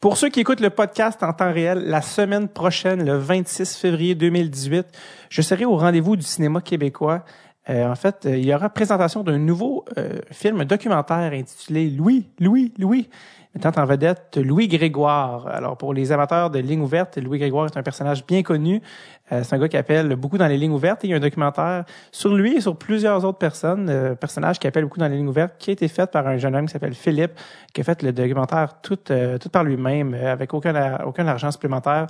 [0.00, 4.14] Pour ceux qui écoutent le podcast en temps réel, la semaine prochaine, le 26 février
[4.14, 4.86] 2018,
[5.28, 7.22] je serai au rendez-vous du cinéma québécois.
[7.70, 12.26] Euh, en fait, euh, il y aura présentation d'un nouveau euh, film documentaire intitulé Louis,
[12.40, 13.08] Louis, Louis,
[13.54, 15.46] mettant en vedette Louis Grégoire.
[15.46, 18.82] Alors, pour les amateurs de lignes ouvertes, Louis Grégoire est un personnage bien connu.
[19.30, 21.04] Euh, c'est un gars qui appelle beaucoup dans les lignes ouvertes.
[21.04, 24.84] Il y a un documentaire sur lui et sur plusieurs autres personnes, personnages qui appellent
[24.84, 26.94] beaucoup dans les lignes ouvertes, qui a été fait par un jeune homme qui s'appelle
[26.94, 27.32] Philippe,
[27.72, 32.08] qui a fait le documentaire tout, tout par lui-même, avec aucun, aucun argent supplémentaire.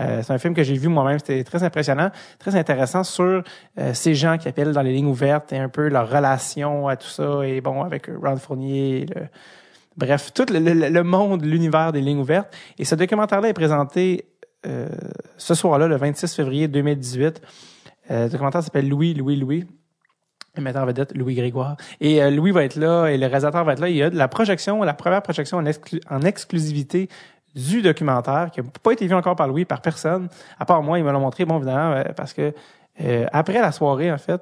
[0.00, 1.18] Euh, c'est un film que j'ai vu moi-même.
[1.18, 3.42] C'était très impressionnant, très intéressant sur
[3.92, 7.08] ces gens qui appellent dans les lignes ouvertes et un peu leur relation à tout
[7.08, 7.40] ça.
[7.44, 9.22] Et bon, avec Ron Fournier, le,
[9.98, 12.56] Bref, tout le, le, le monde, l'univers des lignes ouvertes.
[12.78, 14.26] Et ce documentaire-là est présenté
[14.66, 14.88] euh,
[15.36, 17.42] ce soir-là, le 26 février 2018.
[18.10, 19.66] Euh, le documentaire s'appelle Louis, Louis, Louis.
[20.56, 21.76] Metteur en vedette, Louis Grégoire.
[22.00, 23.88] Et euh, Louis va être là et le réalisateur va être là.
[23.88, 27.08] Il y a la projection, la première projection en, exclu en exclusivité
[27.54, 30.98] du documentaire, qui n'a pas été vu encore par Louis, par personne, à part moi,
[30.98, 32.52] il me l'a montré, bon, évidemment, euh, parce que
[33.00, 34.40] euh, après la soirée, en fait,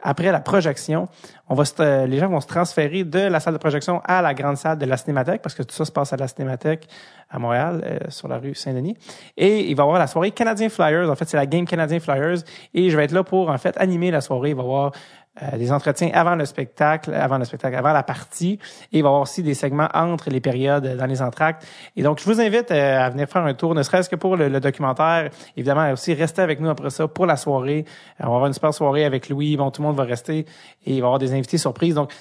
[0.00, 1.08] après la projection,
[1.48, 4.32] on va se, les gens vont se transférer de la salle de projection à la
[4.32, 6.88] grande salle de la Cinémathèque, parce que tout ça se passe à la Cinémathèque
[7.30, 8.96] à Montréal, euh, sur la rue Saint-Denis.
[9.36, 11.10] Et il va y avoir la soirée Canadien Flyers.
[11.10, 12.38] En fait, c'est la game Canadien Flyers.
[12.74, 14.50] Et je vais être là pour, en fait, animer la soirée.
[14.50, 14.92] Il va y avoir
[15.40, 18.58] euh, des entretiens avant le spectacle, avant le spectacle, avant la partie.
[18.92, 21.66] Et il va y avoir aussi des segments entre les périodes dans les entractes.
[21.96, 24.36] Et donc, je vous invite euh, à venir faire un tour, ne serait-ce que pour
[24.36, 25.30] le, le, documentaire.
[25.56, 27.86] Évidemment, aussi rester avec nous après ça pour la soirée.
[28.20, 29.56] Euh, on va avoir une super soirée avec Louis.
[29.56, 30.46] Bon, tout le monde va rester et
[30.84, 31.94] il va y avoir des invités surprises.
[31.94, 32.12] Donc,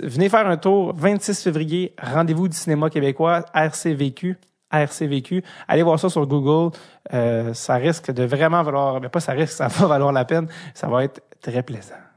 [0.00, 0.92] venez faire un tour.
[0.94, 4.38] 26 février, rendez-vous du cinéma québécois, RCVQ.
[4.70, 5.42] RCVQ.
[5.66, 6.74] Allez voir ça sur Google.
[7.52, 10.46] Ça risque de vraiment valoir, mais pas ça risque, ça va valoir la peine.
[10.74, 12.11] Ça va être très plaisant.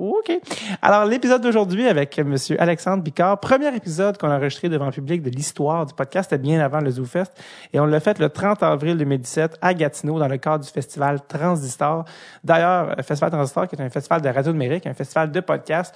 [0.00, 0.32] OK.
[0.80, 2.34] Alors, l'épisode d'aujourd'hui avec M.
[2.58, 6.42] Alexandre Picard, premier épisode qu'on a enregistré devant le public de l'histoire du podcast, c'était
[6.42, 7.30] bien avant le ZooFest.
[7.74, 11.20] Et on l'a fait le 30 avril 2017 à Gatineau dans le cadre du festival
[11.28, 12.06] Transistor.
[12.42, 15.94] D'ailleurs, le Festival Transistor, qui est un festival de radio numérique, un festival de podcast,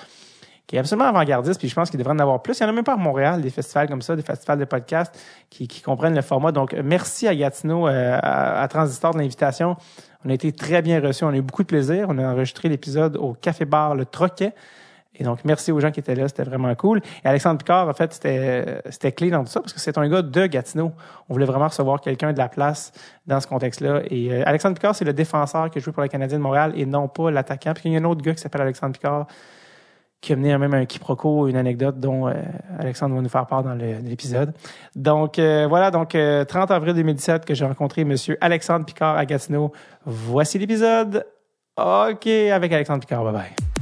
[0.66, 2.58] qui est absolument avant-gardiste, puis je pense qu'il devrait en avoir plus.
[2.58, 4.64] Il y en a même pas à Montréal, des festivals comme ça, des festivals de
[4.66, 6.52] podcast qui, qui comprennent le format.
[6.52, 9.76] Donc, merci à Gatineau, euh, à, à Transistor de l'invitation.
[10.24, 11.24] On a été très bien reçus.
[11.24, 12.06] On a eu beaucoup de plaisir.
[12.08, 14.52] On a enregistré l'épisode au Café Bar Le Troquet.
[15.16, 16.26] Et donc, merci aux gens qui étaient là.
[16.26, 17.00] C'était vraiment cool.
[17.24, 20.22] Et Alexandre Picard, en fait, c'était, clé dans tout ça parce que c'est un gars
[20.22, 20.92] de Gatineau.
[21.28, 22.92] On voulait vraiment recevoir quelqu'un de la place
[23.26, 24.02] dans ce contexte-là.
[24.10, 26.84] Et euh, Alexandre Picard, c'est le défenseur qui joue pour le Canadien de Montréal et
[26.84, 27.74] non pas l'attaquant.
[27.74, 29.26] Puis il y a un autre gars qui s'appelle Alexandre Picard
[30.24, 32.32] qui a mené même un quiproquo, une anecdote dont euh,
[32.78, 34.54] Alexandre va nous faire part dans l'épisode.
[34.96, 39.26] Donc euh, voilà, donc euh, 30 avril 2017 que j'ai rencontré Monsieur Alexandre Picard à
[39.26, 39.72] Gatineau.
[40.06, 41.26] Voici l'épisode.
[41.76, 43.22] OK, avec Alexandre Picard.
[43.24, 43.73] Bye bye.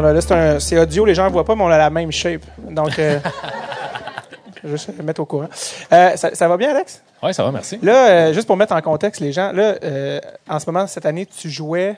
[0.00, 2.42] Voilà, là, c'est, audio, les gens ne voient pas, mais on a la même shape.
[2.70, 3.18] Donc, euh,
[4.62, 5.48] je vais juste le mettre au courant.
[5.92, 7.02] Euh, ça, ça, va bien, Alex?
[7.20, 7.80] Oui, ça va, merci.
[7.82, 9.74] Là, euh, juste pour mettre en contexte les gens, là,
[10.48, 11.96] en ce moment, cette année, tu jouais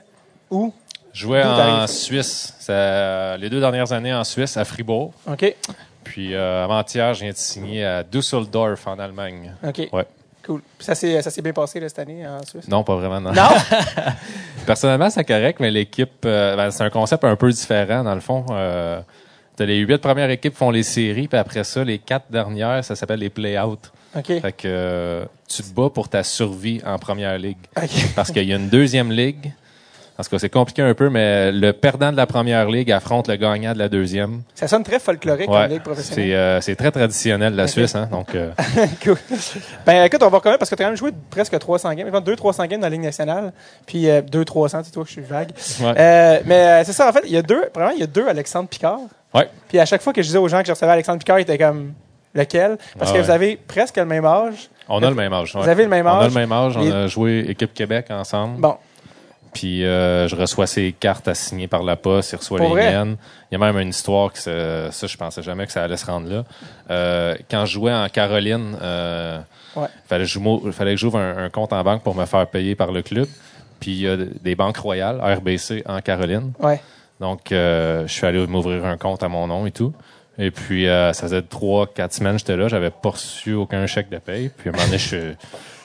[0.51, 0.73] où?
[1.13, 2.55] Je jouais en Suisse.
[2.59, 5.13] Ça, les deux dernières années en Suisse, à Fribourg.
[5.31, 5.55] OK.
[6.03, 9.53] Puis avant-hier, je viens de signer à Düsseldorf, en Allemagne.
[9.63, 9.91] OK.
[9.93, 10.07] Ouais.
[10.51, 10.63] Cool.
[10.77, 12.67] Puis ça s'est, ça s'est bien passé là, cette année en Suisse?
[12.67, 13.21] Non, pas vraiment.
[13.21, 13.33] Non.
[13.33, 13.51] Non?
[14.67, 18.21] Personnellement, c'est correct, mais l'équipe, euh, ben, c'est un concept un peu différent, dans le
[18.21, 18.45] fond.
[18.51, 19.01] Euh,
[19.55, 22.97] t'as les huit premières équipes font les séries, puis après ça, les quatre dernières, ça
[22.97, 23.93] s'appelle les play-out.
[24.17, 24.27] OK.
[24.27, 27.59] Fait que euh, tu te bats pour ta survie en première ligue.
[28.17, 29.53] Parce qu'il y a une deuxième ligue.
[30.21, 33.37] Parce que c'est compliqué un peu, mais le perdant de la première ligue affronte le
[33.37, 34.43] gagnant de la deuxième.
[34.55, 35.63] Ça sonne très folklorique Ouais.
[35.63, 36.25] comme ligue professionnelle.
[36.27, 37.67] C'est euh, c'est très traditionnel, la.
[37.67, 37.95] Suisse.
[37.95, 38.07] Hein?
[38.13, 38.51] Donc, euh,
[39.03, 39.17] cool.
[39.87, 41.95] Ben écoute, on va quand même, parce que tu as quand même joué presque 300
[41.95, 43.53] games, 200-300 games dans la Ligue nationale,
[43.87, 45.53] puis euh, 200-300, c'est toi que je suis vague.
[45.81, 46.43] Ouais.
[46.45, 48.69] Mais c'est ça, en fait, il y a deux, vraiment, il y a deux Alexandre
[48.69, 49.01] Picard.
[49.35, 49.49] ouais.
[49.69, 51.43] Puis à chaque fois que je disais aux gens que je recevais Alexandre Picard, ils
[51.43, 51.95] étaient comme,
[52.35, 52.77] lequel?
[52.99, 54.69] Parce Ah que vous avez presque le même âge.
[54.89, 55.55] On a le même âge.
[55.55, 55.63] ouais.
[55.63, 56.35] Vous avez le même On a âge.
[56.35, 56.77] le même âge.
[56.77, 58.61] On a joué équipe Québec ensemble.
[58.61, 58.77] Bon,
[59.53, 62.33] Puis euh, je reçois ses cartes à signer par la poste.
[62.33, 62.93] Il reçoit Pour les vrai?
[62.93, 63.17] miennes.
[63.51, 65.97] Il y a même une histoire que ça, ça, je pensais jamais que ça allait
[65.97, 66.45] se rendre là.
[66.91, 69.41] Euh, quand je jouais en Caroline, euh,
[69.77, 69.87] Ouais.
[70.09, 72.47] fallait, que je m'ouvre- fallait que j'ouvre un, un compte en banque pour me faire
[72.47, 73.27] payer par le club.
[73.81, 76.53] Puis il y a des banques royales, RBC en Caroline.
[76.61, 76.81] ouais.
[77.21, 79.93] Donc, euh, je suis allé m'ouvrir un compte à mon nom et tout.
[80.39, 82.67] Et puis, euh, ça faisait trois, quatre semaines que j'étais là.
[82.69, 84.49] J'avais pas reçu aucun chèque de paye.
[84.57, 85.37] Puis, à un moment donné, je, suis-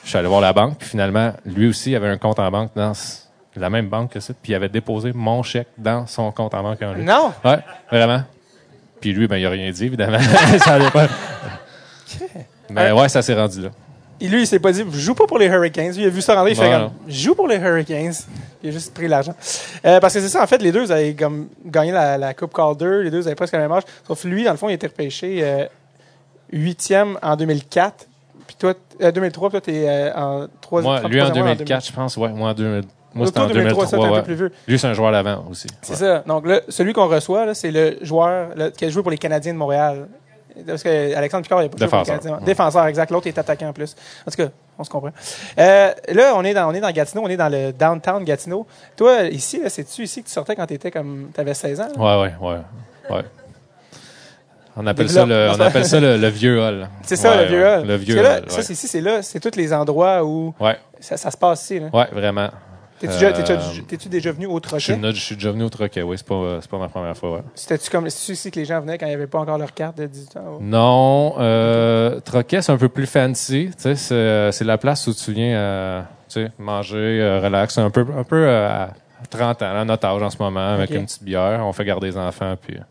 [0.06, 0.77] je suis allé voir la banque.
[0.79, 2.94] Puis, finalement, lui aussi avait un compte en banque dans
[3.59, 4.33] la même banque que ça.
[4.41, 7.03] Puis, il avait déposé mon chèque dans son compte en banque en lui.
[7.03, 7.33] Non!
[7.43, 7.59] Ouais,
[7.91, 8.23] vraiment.
[8.99, 10.19] Puis lui, ben, il a rien dit, évidemment.
[10.59, 11.07] ça pas.
[12.69, 13.69] Mais ouais, ça s'est rendu là.
[14.19, 15.91] Et lui, il s'est pas dit, je joue pas pour les Hurricanes.
[15.91, 16.93] Lui, il a vu ça rentrer, il fait comme, non.
[17.05, 18.13] je joue pour les Hurricanes.
[18.63, 19.35] Il a juste pris l'argent.
[19.85, 22.53] Euh, parce que c'est ça, en fait, les deux avaient comme, gagné la, la Coupe
[22.53, 23.03] Calder.
[23.03, 23.83] Les deux avaient presque le même âge.
[24.07, 25.65] Sauf lui, dans le fond, il été repêché euh,
[26.51, 28.07] huitième en 2004.
[28.47, 31.01] Puis toi, euh, 2003, puis toi, t'es euh, en troisième.
[31.01, 32.17] Moi, lui en 2004, je pense.
[32.17, 32.83] Ouais, moi en 2000.
[33.15, 34.17] Moi, c'était en 2003, ça, t'es 2003.
[34.17, 34.51] un peu plus vieux.
[34.67, 35.67] Lui, c'est un joueur d'avant aussi.
[35.81, 35.97] C'est Ouais.
[35.97, 36.23] ça.
[36.27, 39.53] Donc là, celui qu'on reçoit, c'est le joueur là, qui a joué pour les Canadiens
[39.53, 40.07] de Montréal.
[40.67, 42.19] Parce que Alexandre Picard, il a pas joué pour les Défenseur.
[42.19, 42.38] Canadiens.
[42.39, 42.45] Ouais.
[42.45, 43.12] Défenseur, exact.
[43.12, 43.94] L'autre est attaquant en plus.
[44.25, 45.12] En tout cas, on se comprend.
[45.59, 48.65] Euh, là, on est dans, on est dans Gatineau, on est dans le downtown Gatineau.
[48.95, 51.88] Toi, ici, c'est-tu ici que tu sortais quand t'étais comme, t'avais 16 ans?
[51.97, 52.19] là?
[52.21, 53.15] Ouais, ouais, ouais.
[53.17, 53.23] ouais.
[54.77, 56.89] On appelle ça le, on appelle ça le, le vieux hall.
[57.03, 57.88] C'est ça, Ouais, le vieux hall.
[57.88, 58.44] Le vieux là, hall.
[58.50, 61.63] Ça, c'est ici, c'est là, c'est tous les endroits où Ouais, ça, ça se passe
[61.63, 61.79] ici.
[61.79, 61.88] Là.
[61.94, 62.50] ouais, vraiment.
[63.00, 65.12] T'es-tu, déjà, Euh, t'es-tu- t'es-tu déjà venu au Je suis, Troquet?
[65.13, 66.18] je suis déjà venu au Troquet, oui.
[66.18, 67.42] C'est pas, euh, c'est pas ma première fois, ouais.
[67.53, 69.74] C'était-tu comme, c'est ici que les gens venaient quand il n'y avait pas encore leur
[69.74, 70.59] carte de 18 ans?
[70.62, 73.69] Non, euh, Troquet, c'est un peu plus fancy.
[73.75, 77.77] Tu sais, c'est, c'est la place où tu viens euh, tu sais, manger, euh, relax.
[77.77, 78.89] Un peu, un peu euh, à
[79.30, 80.95] 30 ans, à notre âge en ce moment, avec Ok.
[80.95, 81.62] une petite bière.
[81.65, 82.81] On fait garder les enfants, puis euh,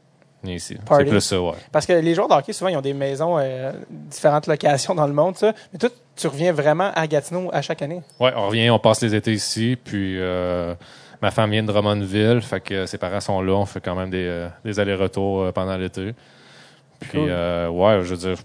[0.53, 0.77] ici.
[0.89, 1.53] C'est plus ça, ouais.
[1.73, 5.07] Parce que les joueurs de hockey, souvent, ils ont des maisons, euh, différentes locations dans
[5.07, 5.53] le monde, ça.
[5.73, 8.03] Mais toi, tu reviens vraiment à Gatineau à chaque année.
[8.21, 10.75] Ouais, on revient, on passe les étés ici, puis euh,
[11.23, 14.11] ma femme vient de Drummondville, fait que ses parents sont là, on fait quand même
[14.11, 16.15] des, euh, des allers-retours pendant l'été.
[17.01, 17.27] Puis Cool.
[17.29, 18.37] euh, ouais, je veux dire,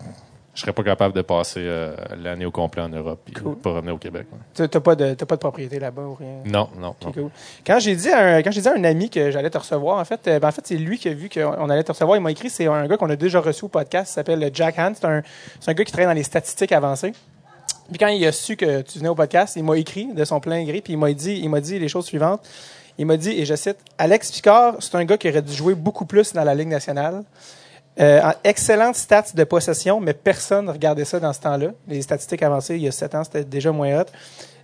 [0.56, 3.56] je serais pas capable de passer euh, l'année au complet en Europe, puis Cool.
[3.58, 4.26] pas revenir au Québec.
[4.54, 6.38] Tu n'as pas, de- pas de propriété là-bas ou rien?
[6.46, 7.12] Non, non, non.
[7.12, 7.30] Cool.
[7.66, 10.06] Quand j'ai dit, à un, quand dit à un ami que j'allais te recevoir, en
[10.06, 12.18] fait, euh, ben, en fait c'est lui qui a vu qu'on allait te recevoir.
[12.18, 14.78] Il m'a écrit, c'est un gars qu'on a déjà reçu au podcast, il s'appelle Jack
[14.80, 14.96] Hand.
[15.00, 15.22] C'est un,
[15.68, 17.14] un gars qui travaille dans les statistiques avancées.
[17.90, 20.40] Puis quand il a su que tu venais au podcast, il m'a écrit de son
[20.40, 22.42] plein gré, puis il m'a dit, il m'a dit les choses suivantes.
[23.00, 25.74] Il m'a dit, et je cite, Alex Picard, c'est un gars qui aurait dû jouer
[25.74, 27.24] beaucoup plus dans la Ligue nationale.
[28.00, 31.68] Euh, en excellente stats de possession, mais personne ne regardait ça dans ce temps-là.
[31.88, 34.06] Les statistiques avancées, il y a sept ans, c'était déjà moins hot.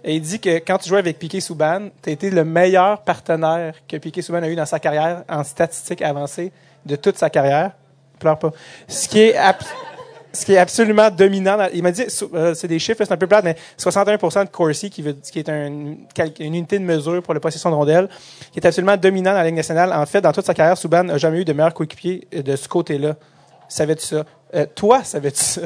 [0.05, 3.01] Et il dit que quand tu jouais avec Piqué Souban, tu as été le meilleur
[3.01, 6.51] partenaire que Piqué Souban a eu dans sa carrière en statistiques avancées
[6.85, 7.71] de toute sa carrière.
[8.19, 8.51] Pleure pas.
[8.87, 9.35] Ce qui est,
[10.35, 11.57] ce qui est absolument dominant.
[11.57, 12.03] dans- il m'a dit,
[12.33, 15.03] euh, c'est des chiffres, c'est un peu plate, mais 61% de Corsi, qui,
[15.39, 15.97] est une
[16.39, 18.09] unité de mesure pour la possession de rondelles,
[18.51, 19.91] qui est absolument dominant dans la Ligue nationale.
[19.93, 22.55] En fait, dans toute sa carrière, Souban n'a jamais eu de meilleur coéquipier euh, de
[22.55, 23.15] ce côté-là.
[23.67, 24.25] Savais-tu ça?
[24.53, 25.61] Euh, toi, savais-tu ça?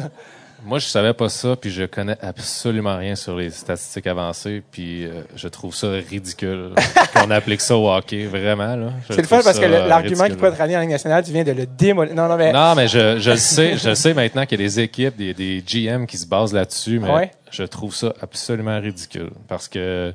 [0.65, 5.05] Moi, je savais pas ça, puis je connais absolument rien sur les statistiques avancées, puis
[5.05, 6.71] euh, je trouve ça ridicule
[7.13, 8.75] qu'on applique ça au hockey, vraiment.
[8.75, 8.89] là.
[9.09, 11.31] C'est le fun parce que euh, l'argument qui peut être ramené en Ligue nationale, tu
[11.31, 12.13] viens de le démolir.
[12.13, 12.51] Non, non, mais.
[12.51, 15.15] Non, mais je, je le sais, je le sais maintenant qu'il y a des équipes,
[15.15, 17.31] des, des GM qui se basent là-dessus, mais Ouais.
[17.51, 19.29] je trouve ça absolument ridicule.
[19.47, 20.13] Parce que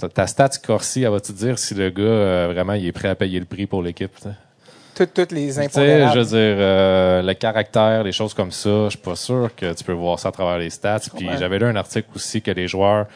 [0.00, 2.92] ta- ta stat Corsi, elle va te dire si le gars, euh, vraiment, il est
[2.92, 4.10] prêt à payer le prix pour l'équipe.
[4.16, 4.34] tu sais?
[4.94, 8.90] Toutes, les Tu sais, je veux dire, euh, le caractère, les choses comme ça, je
[8.90, 11.00] suis pas sûr que tu peux voir ça à travers les stats.
[11.16, 13.06] Puis j'avais lu un article aussi que les joueurs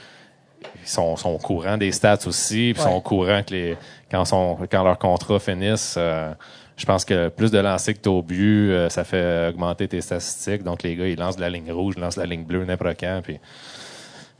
[0.82, 2.90] ils sont, sont au courant des stats aussi, puis Ouais.
[2.90, 3.76] sont au courant que les
[4.10, 6.32] quand son quand leurs contrats finissent, euh,
[6.76, 10.00] je pense que plus de lancers que tu au but, euh, ça fait augmenter tes
[10.00, 10.64] statistiques.
[10.64, 12.64] Donc les gars, ils lancent de la ligne rouge, ils lancent de la ligne bleue
[12.64, 13.20] n'importe quand.
[13.22, 13.38] Puis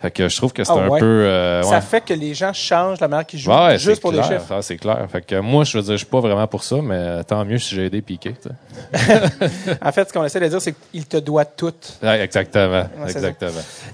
[0.00, 1.00] fait que je trouve que c'est Ah un ouais.
[1.00, 4.12] peu euh, Ça fait que les gens changent la manière qu'ils jouent Ouais, juste pour
[4.12, 4.46] clair, les chiffres.
[4.48, 5.04] ça, c'est clair.
[5.10, 7.58] Fait que moi, je veux dire, je suis pas vraiment pour ça, mais tant mieux
[7.58, 8.34] si j'ai aidé Piqué.
[9.82, 11.72] En fait, ce qu'on essaie de dire, c'est qu'il te doit tout.
[12.02, 12.84] Ouais, exactement.
[13.06, 13.50] exactement.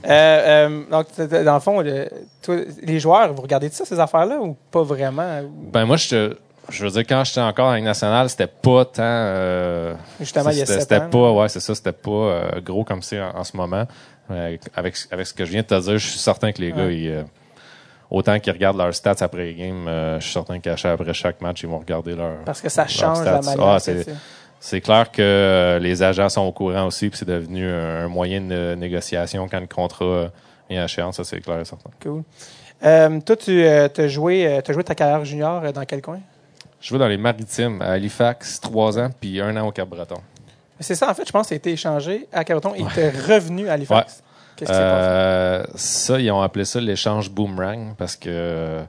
[0.07, 1.07] Euh, euh, donc,
[1.45, 2.09] dans le fond, le-
[2.43, 5.41] toi, les joueurs, vous regardez ça, ces affaires-là, ou pas vraiment?
[5.73, 6.37] Ben moi, je te-
[6.71, 9.03] je veux dire, quand j'étais encore en Ligue nationale, c'était pas tant.
[9.03, 13.03] euh, Justement, il y a c'était- pas, ouais, c'est ça, c'était pas euh, gros comme
[13.03, 13.85] c'est en, en ce moment.
[14.31, 16.73] Euh, avec, avec ce que je viens de te dire, je suis certain que les
[16.73, 17.23] gars, ils, euh,
[18.11, 21.63] autant qu'ils regardent leurs stats après les games, euh, je suis certain qu'après chaque match,
[21.63, 22.39] ils vont regarder leur.
[22.45, 23.51] Parce que ça change la stats.
[23.57, 23.69] manière.
[23.69, 23.79] Ah,
[24.61, 28.09] c'est- clair que euh, les agents sont au courant aussi, puis c'est devenu un, un
[28.09, 30.31] moyen de négociation quand le contrat
[30.71, 31.91] est à échéance, ça c'est clair et certain.
[32.03, 32.23] Cool.
[32.81, 36.21] Toi, tu as joué, t'as joué ta carrière junior dans quel coin?
[36.81, 40.21] Je joue dans les maritimes à Halifax, trois ans, puis un an au Cap-Breton.
[40.85, 43.01] C'est ça, en fait, je pense que ça a été échangé à Carleton et tu
[43.01, 44.23] es revenu à Halifax.
[44.57, 45.09] Qu'est-ce qui s'est passé?
[45.09, 48.83] Euh, ça, ils ont appelé ça l'échange boomerang parce que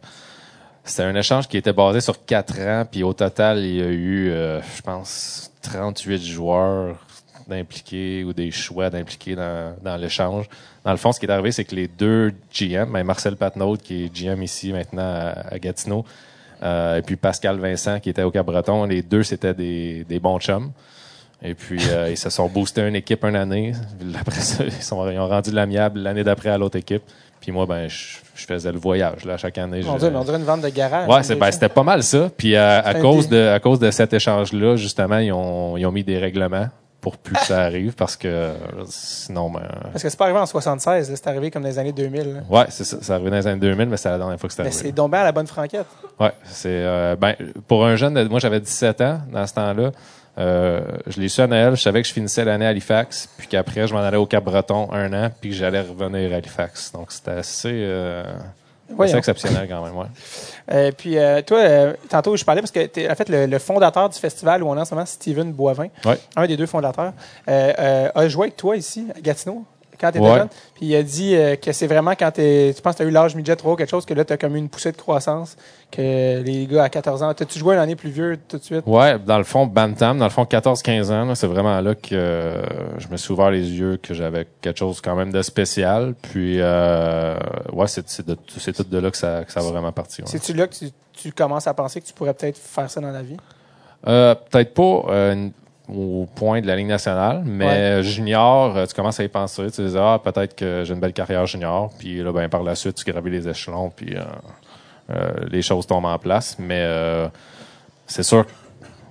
[0.83, 3.87] c'était un échange qui était basé sur quatre ans, puis au total, il y a
[3.87, 6.97] eu, euh, je pense, 38 joueurs
[7.47, 10.45] d'impliqués ou des choix d'impliqués dans, dans l'échange.
[10.83, 13.77] Dans le fond, ce qui est arrivé, c'est que les deux GM, ben Marcel Patnaud,
[13.77, 16.05] qui est GM ici maintenant à, à Gatineau,
[16.61, 20.39] euh, et puis Pascal Vincent, qui était au Cap-Breton, les deux, c'était des, des bons
[20.39, 20.71] chums.
[21.45, 23.73] Et puis, euh, ils se sont boostés une équipe une année.
[24.19, 27.03] Après ça, ils, sont, ils ont rendu l'amiable l'année d'après à l'autre équipe.
[27.39, 29.23] Puis moi, ben, je, je faisais le voyage.
[29.25, 29.81] Là, chaque année.
[29.87, 31.07] On dirait, on dirait une vente de garage.
[31.07, 32.29] Ouais, c'est- ben, c'était pas mal ça.
[32.35, 35.91] Puis euh, à, cause de, à cause de cet échange-là, justement, ils ont, ils ont
[35.91, 36.67] mis des règlements
[37.01, 38.53] pour plus que ça arrive parce que euh,
[38.87, 39.61] sinon, ben,
[39.91, 42.33] Parce que c'est pas arrivé en 76, là, c'est arrivé comme dans les années 2000.
[42.33, 42.39] là.
[42.49, 42.97] ouais, c'est ça.
[42.99, 44.85] Ça arrivait dans les années 2000, mais c'est la dernière fois que c'est Mais arrivé.
[44.87, 45.85] c'est donc à la bonne franquette.
[46.19, 47.35] Ouais, c'est euh, ben
[47.67, 49.91] pour un jeune, de- moi j'avais 17 ans dans ce temps-là.
[50.37, 53.47] Euh, je l'ai su à Noël, je savais que je finissais l'année à Halifax, puis
[53.47, 56.91] qu'après je m'en allais au Cap-Breton un an, puis que j'allais revenir à Halifax.
[56.91, 58.23] Donc c'était assez, euh,
[58.99, 59.95] assez exceptionnel quand même.
[59.97, 60.05] Ouais.
[60.71, 61.15] Euh, puis
[61.45, 61.59] toi,
[62.09, 64.67] tantôt, je parlais parce que tu es en fait le, le fondateur du festival où
[64.67, 66.17] on est en ce moment, Steven Boivin, Ouais.
[66.35, 67.13] un des deux fondateurs,
[67.45, 69.63] a joué avec toi ici à Gatineau?
[69.99, 70.35] Quand tu étais Ouais.
[70.37, 70.47] jeune.
[70.75, 73.07] Puis il a dit euh, que c'est vraiment quand t'es- tu penses que tu as
[73.07, 74.91] eu l'âge midget 3 ou quelque chose, que là, tu as comme eu une poussée
[74.91, 75.55] de croissance,
[75.91, 77.33] que les gars à 14 ans.
[77.33, 78.83] T'as-tu joué une année plus vieux tout de suite?
[78.85, 82.61] Ouais, dans le fond, Bantam, dans le fond, 14-15 ans, c'est vraiment là que euh,
[82.97, 86.13] je me suis ouvert les yeux, que j'avais quelque chose quand même de spécial.
[86.21, 87.37] Puis, euh,
[87.73, 90.25] ouais, c'est tout de là que ça, que ça va vraiment partir.
[90.25, 90.31] ouais.
[90.31, 93.11] C'est-tu là que tu, tu commences à penser que tu pourrais peut-être faire ça dans
[93.11, 93.37] la vie?
[94.03, 95.03] Peut-être pas
[95.87, 99.69] au point de la Ligue nationale, mais junior, euh, tu commences à y penser.
[99.71, 101.91] Tu dis, ah, peut-être que j'ai une belle carrière junior.
[101.99, 104.21] Puis là, ben, par la suite, tu gravis les échelons, puis euh,
[105.11, 106.57] euh, les choses tombent en place.
[106.57, 107.27] Mais euh,
[108.07, 108.51] c'est sûr, que,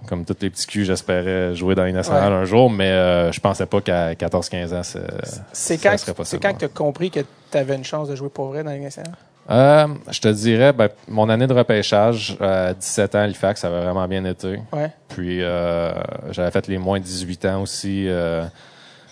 [0.08, 2.38] comme tous les petits culs, j'espérais jouer dans la Ligue nationale Ouais.
[2.40, 5.00] un jour, mais je pensais pas qu'à 14-15 ans, c'est-
[5.52, 6.42] C'est ça quand, serait c'est possible.
[6.42, 7.20] quand que tu as compris que
[7.52, 9.14] tu avais une chance de jouer pour vrai dans la Ligue nationale?
[9.50, 13.68] Euh, je te dirais, ben, mon année de repêchage, à 17 ans, à Halifax, ça
[13.68, 14.58] avait vraiment bien été.
[14.72, 14.90] Ouais.
[15.08, 15.92] Puis euh,
[16.30, 18.44] j'avais fait les moins de 18 ans aussi euh,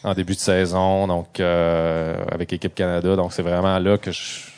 [0.02, 3.14] en début de saison, donc euh, avec l'équipe Canada.
[3.14, 4.50] Donc c'est vraiment là que je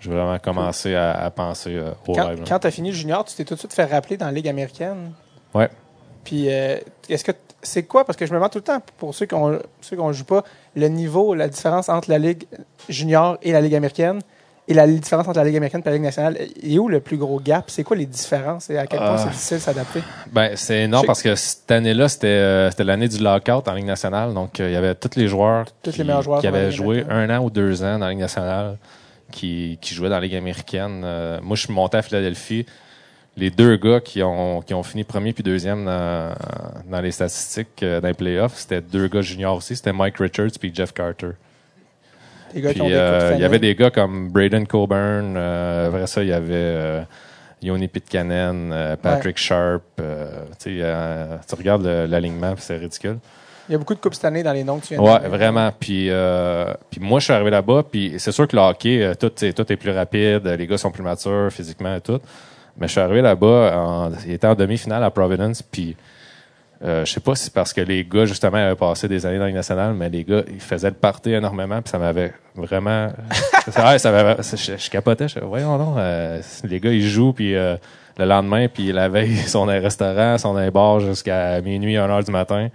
[0.00, 2.38] j'ai vraiment commencé à, à penser euh, au Quand, rêve.
[2.38, 2.44] là.
[2.48, 4.32] quand tu as fini le junior, tu t'es tout de suite fait rappeler dans la
[4.32, 5.12] Ligue américaine?
[5.52, 5.68] Ouais.
[6.24, 6.78] Puis, euh,
[7.10, 7.32] est-ce que
[7.62, 8.06] c'est quoi?
[8.06, 9.36] Parce que je me demande tout le temps, pour ceux qui
[9.82, 10.42] ceux qui joue pas,
[10.74, 12.44] le niveau, la différence entre la Ligue
[12.88, 14.20] junior et la Ligue américaine,
[14.70, 17.16] et la différence entre la Ligue américaine et la Ligue nationale, et où le plus
[17.16, 17.64] gros gap?
[17.68, 18.70] C'est quoi les différences?
[18.70, 19.18] Et à quel point Ah.
[19.18, 20.02] c'est difficile de s'adapter?
[20.32, 23.86] Ben c'est énorme parce que cette année-là, c'était euh, c'était l'année du lockout en Ligue
[23.86, 24.32] nationale.
[24.32, 26.70] Donc euh, il y avait tous les joueurs Tous qui, les meilleurs joueurs qui avaient
[26.70, 28.78] joué un an ou deux ans dans la Ligue nationale
[29.32, 31.02] qui, qui jouaient dans la Ligue américaine.
[31.04, 32.64] Euh, moi, je suis monté à Philadelphie.
[33.36, 36.34] Les deux gars qui ont, qui ont fini premier puis deuxième dans,
[36.90, 39.76] dans les statistiques euh, dans les playoffs, c'était deux gars juniors aussi.
[39.76, 41.30] C'était Mike Richards puis Jeff Carter.
[42.54, 44.66] Les gars qui Puis ont des euh, de il y avait des gars comme Braden
[44.66, 45.34] Coburn.
[45.36, 47.02] Euh, après ça, il y avait euh,
[47.62, 49.82] Yoni Pitkanen, euh, Patrick Sharp.
[50.00, 53.18] euh, tu euh, tu regardes l'alignement, c'est ridicule.
[53.68, 55.08] Il y a beaucoup de coupes cette année dans les noms que tu viens de
[55.08, 55.28] Ouais, nommer.
[55.28, 55.70] vraiment.
[55.78, 59.30] Puis, euh, puis moi, je suis arrivé là-bas, puis c'est sûr que le hockey, tout,
[59.44, 62.18] est- tout est plus rapide, les gars sont plus matures physiquement et tout.
[62.78, 65.94] Mais je suis arrivé là-bas, en, il était en demi-finale à Providence, puis
[66.82, 69.36] euh, je sais pas si c'est parce que les gars, justement, avaient passé des années
[69.36, 72.32] dans la Ligue nationale, mais les gars, ils faisaient le party énormément, puis ça m'avait
[72.54, 73.08] vraiment...
[73.76, 77.54] ouais, ça m'avait- je, je capotais, je voyons non, euh, les gars, ils jouent, puis
[77.54, 77.76] euh,
[78.18, 81.00] le lendemain, puis la veille, ils sont dans les restaurants, ils sont dans les bars
[81.00, 82.68] jusqu'à minuit, 1 heure du matin.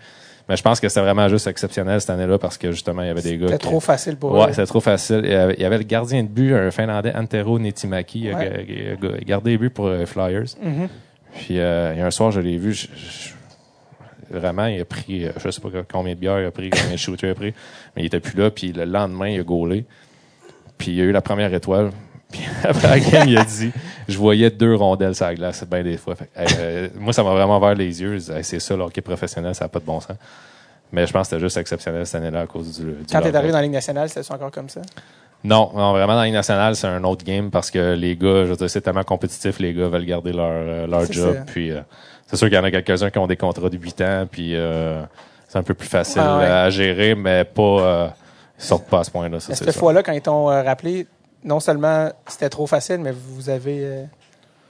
[0.47, 3.09] Mais je pense que c'était vraiment juste exceptionnel cette année-là parce que justement, il y
[3.09, 3.65] avait des gars C'était qui...
[3.67, 4.49] trop facile pour Ouais, eux.
[4.51, 5.21] c'était trop facile.
[5.23, 8.19] Il y avait- il y avait le gardien de but, un Finlandais, Antero Netimaki.
[8.25, 8.65] Il a Ouais.
[8.69, 10.43] il a ga- gardé les buts pour les Flyers.
[10.61, 10.87] Mhm.
[11.33, 12.73] Puis euh, il y a un soir, je l'ai vu.
[12.73, 13.29] je- je-
[14.29, 16.91] vraiment, il a pris, euh, je sais pas combien de bières il a pris, combien
[16.93, 17.53] de shooters il a pris,
[17.95, 18.49] mais il était plus là.
[18.51, 19.85] Puis le lendemain, il a gaulé.
[20.77, 21.91] Puis il a eu la première étoile.
[22.31, 23.71] Puis après la game, il a dit
[24.07, 26.15] Je voyais deux rondelles sur la glace, bien des fois.
[26.15, 28.15] Fait euh, moi, ça m'a vraiment ouvert les yeux.
[28.31, 30.17] Hey, c'est ça, le hockey professionnel, ça n'a pas de bon sens.
[30.91, 32.85] Mais je pense que c'était juste exceptionnel cette année-là à cause du.
[32.85, 33.35] du Quand t'es lockout.
[33.35, 34.81] arrivé dans la Ligue nationale, c'était encore comme ça?
[35.45, 38.45] Non, non, vraiment dans la Ligue nationale, c'est un autre game parce que les gars,
[38.45, 41.35] je veux dire, c'est tellement compétitif, les gars veulent garder leur, euh, leur job.
[41.35, 41.41] ça.
[41.45, 41.81] Puis euh,
[42.27, 44.55] c'est sûr qu'il y en a quelques-uns qui ont des contrats de 8 ans, puis
[44.55, 45.03] euh,
[45.47, 46.45] c'est un peu plus facile Ah ouais.
[46.45, 48.07] à gérer, mais pas euh,
[48.59, 49.39] ils sortent pas à ce point-là.
[49.39, 51.05] Ça, cette fois-là, quand ils t'ont euh, rappelé,
[51.43, 54.03] non seulement c'était trop facile, mais vous avez, euh,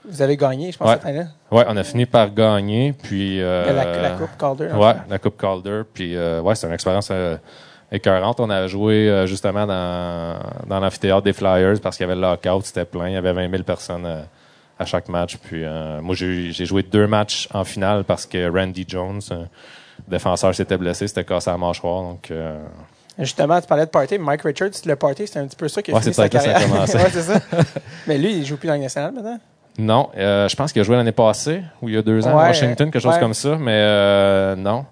[0.06, 0.94] vous avez gagné, je pense, Ouais.
[0.96, 1.26] cette année-là?
[1.50, 4.68] Ouais, on a fini par gagner, puis euh, la, la Coupe Calder.
[4.68, 4.96] fait.
[5.10, 5.82] la Coupe Calder.
[5.94, 7.36] Puis, euh, ouais, c'est une expérience euh,
[7.92, 8.40] écœurante.
[8.40, 12.22] On a joué euh, justement dans, dans l'amphithéâtre des Flyers parce qu'il y avait le
[12.22, 13.08] lockout, c'était plein.
[13.08, 14.22] Il y avait 20 000 personnes euh,
[14.78, 15.36] à chaque match.
[15.38, 19.20] Puis, euh, moi, j'ai joué deux matchs en finale parce que Randy Jones,
[20.08, 22.02] défenseur, s'était blessé, s'était cassé la mâchoire.
[22.02, 22.32] Donc,
[23.18, 24.18] Justement, tu parlais de party.
[24.18, 26.28] Mike Richards, le party, c'est un petit peu ça qui a Ouais, fini c'est sa
[26.28, 26.68] que ça a carrière.
[26.68, 26.96] commencé.
[26.98, 27.40] ouais, ça.
[28.06, 29.38] Mais lui, il joue plus dans la Ligue nationale maintenant?
[29.78, 32.36] non, euh, je pense qu'il a joué l'année passée ou il y a deux ans
[32.36, 33.56] Ouais, à Washington, quelque chose comme ça.
[33.58, 34.84] Mais non.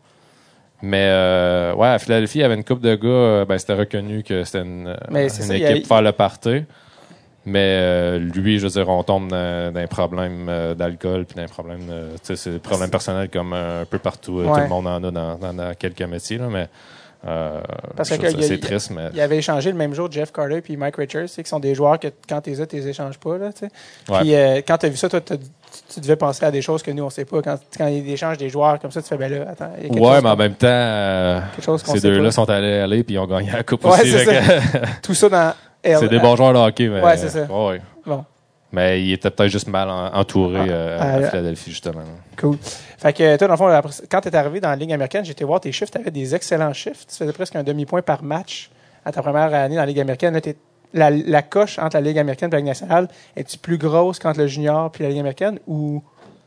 [0.82, 3.74] Mais euh, ouais, à Philadelphie, il y avait une coupe de gars, euh, ben, c'était
[3.74, 6.64] reconnu que c'était une, euh, une ça, équipe a- faire le party.
[7.46, 11.36] Mais euh, lui, je veux dire, on tombe dans, dans un problème euh, d'alcool, puis
[11.36, 14.40] dans un problème, tu sais, c'est des problèmes personnels comme un peu partout.
[14.42, 16.68] Tout le monde en a dans, dans- dans quelques métiers, là, mais
[17.26, 17.60] euh,
[17.96, 20.96] Parce que c'est triste, mais Il avait échangé le même jour Jeff Carter puis Mike
[20.96, 23.38] Richards, qui sont des joueurs que quand tu les as, tu les échanges pas.
[23.38, 23.70] Là, tu sais.
[24.20, 24.34] Puis
[24.66, 25.36] quand tu as vu ça, toi, t'as-
[25.88, 27.42] tu, tu devais penser à des choses que nous, on sait pas.
[27.42, 29.86] Quand, quand ils échangent des joueurs comme ça, tu fais, ben là, attends, il y
[29.86, 31.40] a quelque ouais, chose mais en même temps, euh,
[31.86, 34.14] ces deux-là sont allés aller puis ils ont gagné la coupe Ouais, aussi.
[35.02, 35.52] Tout ça dans
[35.82, 37.42] c'est des bons joueurs de hockey, mais Ouais, c'est ça.
[37.44, 37.80] ouais.
[38.06, 38.24] Bon,
[38.72, 42.00] Mais il était peut-être juste mal en- entouré Ah, euh, à Philadelphie justement.
[42.40, 42.56] cool.
[42.98, 45.44] Fait que toi, dans le fond, quand tu es arrivé dans la Ligue américaine, j'étais
[45.44, 47.04] voir tes chiffres, tu avais des excellents chiffres.
[47.06, 48.70] Tu faisais presque un demi-point par match
[49.04, 50.32] à ta première année dans la Ligue américaine.
[50.32, 50.40] Là,
[50.94, 54.38] la, la coche entre la Ligue américaine et la Ligue nationale, est-tu plus grosse qu'entre
[54.40, 56.02] le junior puis la Ligue américaine ou,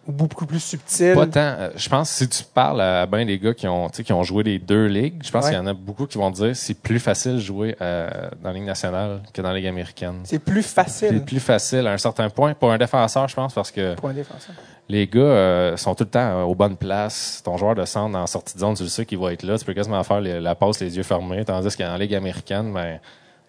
[0.07, 1.13] ou beaucoup plus subtile?
[1.15, 1.39] Pas tant.
[1.41, 4.23] Euh, Je pense que si tu parles à bien des gars qui ont, qui ont
[4.23, 5.51] joué les deux ligues, je pense Ouais.
[5.51, 7.75] qu'il y en a beaucoup qui vont te dire que c'est plus facile de jouer
[7.81, 8.09] euh,
[8.41, 10.21] dans la Ligue nationale que dans la Ligue américaine.
[10.23, 13.53] C'est plus C'est facile plus facile à un certain point pour un défenseur, je pense,
[13.53, 14.55] parce que pour un défenseur.
[14.87, 17.41] les gars euh, sont tout le temps euh, aux bonnes places.
[17.43, 19.57] Ton joueur de centre en sortie de zone, tu le sais qu'il va être là.
[19.57, 21.43] Tu peux quasiment faire les- la passe les yeux fermés.
[21.43, 22.99] Tandis qu'en Ligue américaine, ben,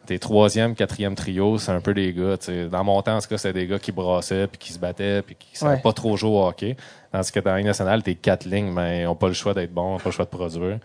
[0.08, 2.36] tes troisième, quatrième trio, c'est un peu des gars.
[2.70, 5.22] Dans mon temps, en tout cas, c'était des gars qui brassaient, puis qui se battaient,
[5.22, 5.80] puis qui savaient Ouais.
[5.80, 6.76] pas trop jouer au hockey.
[7.12, 9.54] Tandis que dans la Ligue nationale, tes quatre lignes, ben, ils ont pas le choix
[9.54, 10.78] d'être bons, ont pas le choix de produire.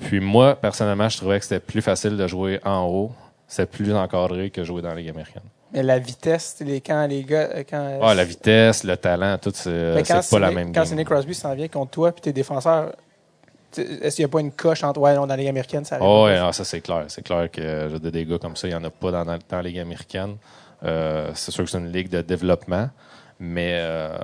[0.00, 3.12] Puis moi, personnellement, je trouvais que c'était plus facile de jouer en haut.
[3.48, 5.42] C'est plus encadré que jouer dans la Ligue américaine.
[5.72, 7.48] Mais la vitesse, les, quand les gars.
[7.54, 10.84] euh, Quand, Ah, la vitesse, le talent, tout, c'est Mais pas la même Quand.
[10.84, 12.92] Sidney Crosby s'en vient contre toi puis tes défenseurs,
[13.78, 15.00] est-ce qu'il n'y a pas une coche entre.
[15.00, 16.06] Ouais, non, dans la Ligue américaine, ça arrive.
[16.06, 17.04] Oh, ouais, ah, ça c'est clair.
[17.08, 19.38] C'est clair que euh, des gars comme ça, il n'y en a pas dans, dans,
[19.50, 20.36] la Ligue américaine.
[20.84, 22.88] Euh, c'est sûr que c'est une ligue de développement,
[23.38, 24.16] mais euh,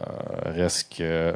[0.47, 1.35] reste que.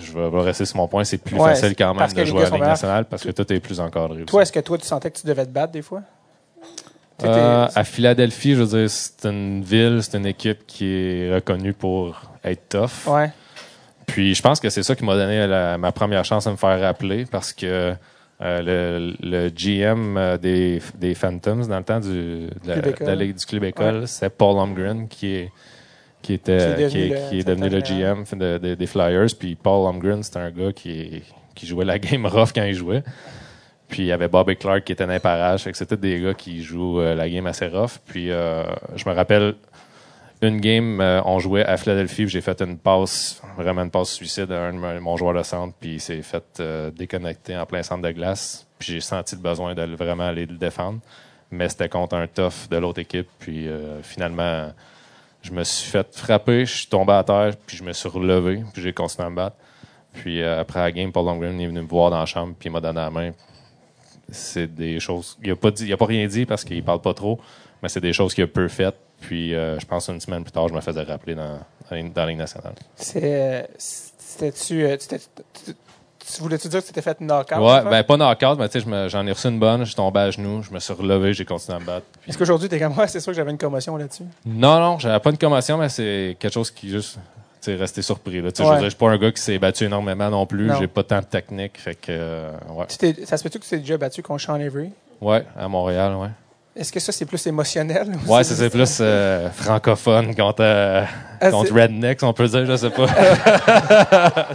[0.00, 2.50] Je vais rester sur mon point, c'est plus Ouais, facile quand même de jouer à
[2.50, 4.24] la Ligue nationale parce que tout est plus encadré.
[4.24, 6.02] Toi, est-ce que toi, tu sentais que tu devais te battre des fois?
[7.24, 11.72] Euh, à Philadelphie, je veux dire, c'est une ville, c'est une équipe qui est reconnue
[11.72, 13.12] pour être tough.
[13.12, 13.30] Ouais.
[14.06, 16.56] Puis je pense que c'est ça qui m'a donné la- ma première chance de me
[16.56, 17.94] faire rappeler parce que
[18.42, 22.86] euh, le, le GM euh, des, des Phantoms dans le temps du, de, la, Club
[22.94, 23.06] École.
[23.06, 25.50] de la Ligue du Club École, c'est Paul Holmgren qui est
[26.22, 28.58] qui était Qui est devenu qui est, le qui est devenu le secrétaire GM de-
[28.58, 29.26] de- des Flyers.
[29.38, 31.22] Puis Paul Holmgren, c'est un gars qui,
[31.54, 33.02] qui jouait la game rough quand il jouait.
[33.88, 35.06] Puis il y avait Bobby Clark qui était.
[35.06, 37.98] Fait que C'était des gars qui jouent euh, la game assez rough.
[38.06, 38.64] Puis euh,
[38.96, 39.54] je me rappelle
[40.42, 44.10] une game, euh, on jouait à Philadelphie, puis j'ai fait une passe, vraiment une passe
[44.12, 47.64] suicide à un de mon- joueur de centre, puis il s'est fait euh, déconnecter en
[47.66, 48.66] plein centre de glace.
[48.78, 51.00] Puis j'ai senti le besoin de vraiment aller le défendre.
[51.50, 53.28] Mais c'était contre un tough de l'autre équipe.
[53.38, 54.72] Puis euh, finalement,
[55.42, 58.62] je me suis fait frapper, je suis tombé à terre, puis je me suis relevé,
[58.72, 59.56] puis j'ai continué à me battre.
[60.12, 62.72] Puis après la game, Paul Longren est venu me voir dans la chambre, puis il
[62.72, 63.32] m'a donné la main.
[64.30, 65.38] C'est des choses.
[65.44, 67.38] Il a pas pas rien dit parce qu'il parle pas trop,
[67.82, 68.96] mais c'est des choses qu'il a peu faites.
[69.20, 71.58] Puis euh, je pense une semaine plus tard, je me faisais rappeler dans,
[71.90, 72.74] dans, la- Ligue nationale.
[73.78, 74.84] C'était-tu.
[74.84, 77.58] euh, tu voulais-tu dire que tu t'étais fait knock-out?
[77.58, 80.20] ouais, ben pas knockout, mais tu sais, j'en ai reçu une bonne, je suis tombé
[80.20, 82.06] à genoux, je me suis relevé, j'ai continué à me battre.
[82.26, 83.06] Est-ce qu'aujourd'hui, t'es comme moi?
[83.06, 84.24] C'est sûr que j'avais une commotion là-dessus?
[84.44, 87.18] Non, non, j'avais pas une commotion, mais c'est quelque chose qui juste.
[87.62, 88.42] Tu sais, resté surpris.
[88.42, 88.52] Là.
[88.52, 88.80] Tu sais, Je Ouais.
[88.84, 90.70] je suis pas un gars qui s'est battu énormément non plus.
[90.78, 91.78] J'ai pas tant de technique.
[91.78, 92.86] Fait que, euh, ouais.
[92.86, 94.90] Tu ça se peut-tu que tu t'es déjà battu contre Sean Avery?
[95.20, 96.28] Ouais, à Montréal, ouais.
[96.76, 98.06] Est-ce que ça, c'est plus émotionnel?
[98.26, 101.02] ou Ouais, c'est plus euh, francophone contre, euh,
[101.40, 103.06] Ah, contre rednecks, on peut dire, je sais pas.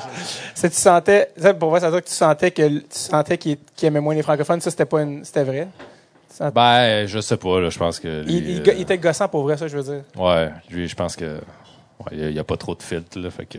[0.54, 3.38] C'est tu sentais, ça, pour moi, ça veut dire que tu sentais que tu sentais
[3.38, 4.62] qu'il aimait moins les francophones.
[4.62, 5.68] Ça, c'était pas une, c'était vrai?
[6.30, 8.24] Sentais- ben, je sais pas, là, je pense que.
[8.24, 10.04] lui, il, il- euh, il était gossant pour vrai, ça, je veux dire.
[10.16, 11.26] Ouais, lui, je pense que.
[12.00, 13.58] Ouais, il y a- pas trop de filtres, là, fait que.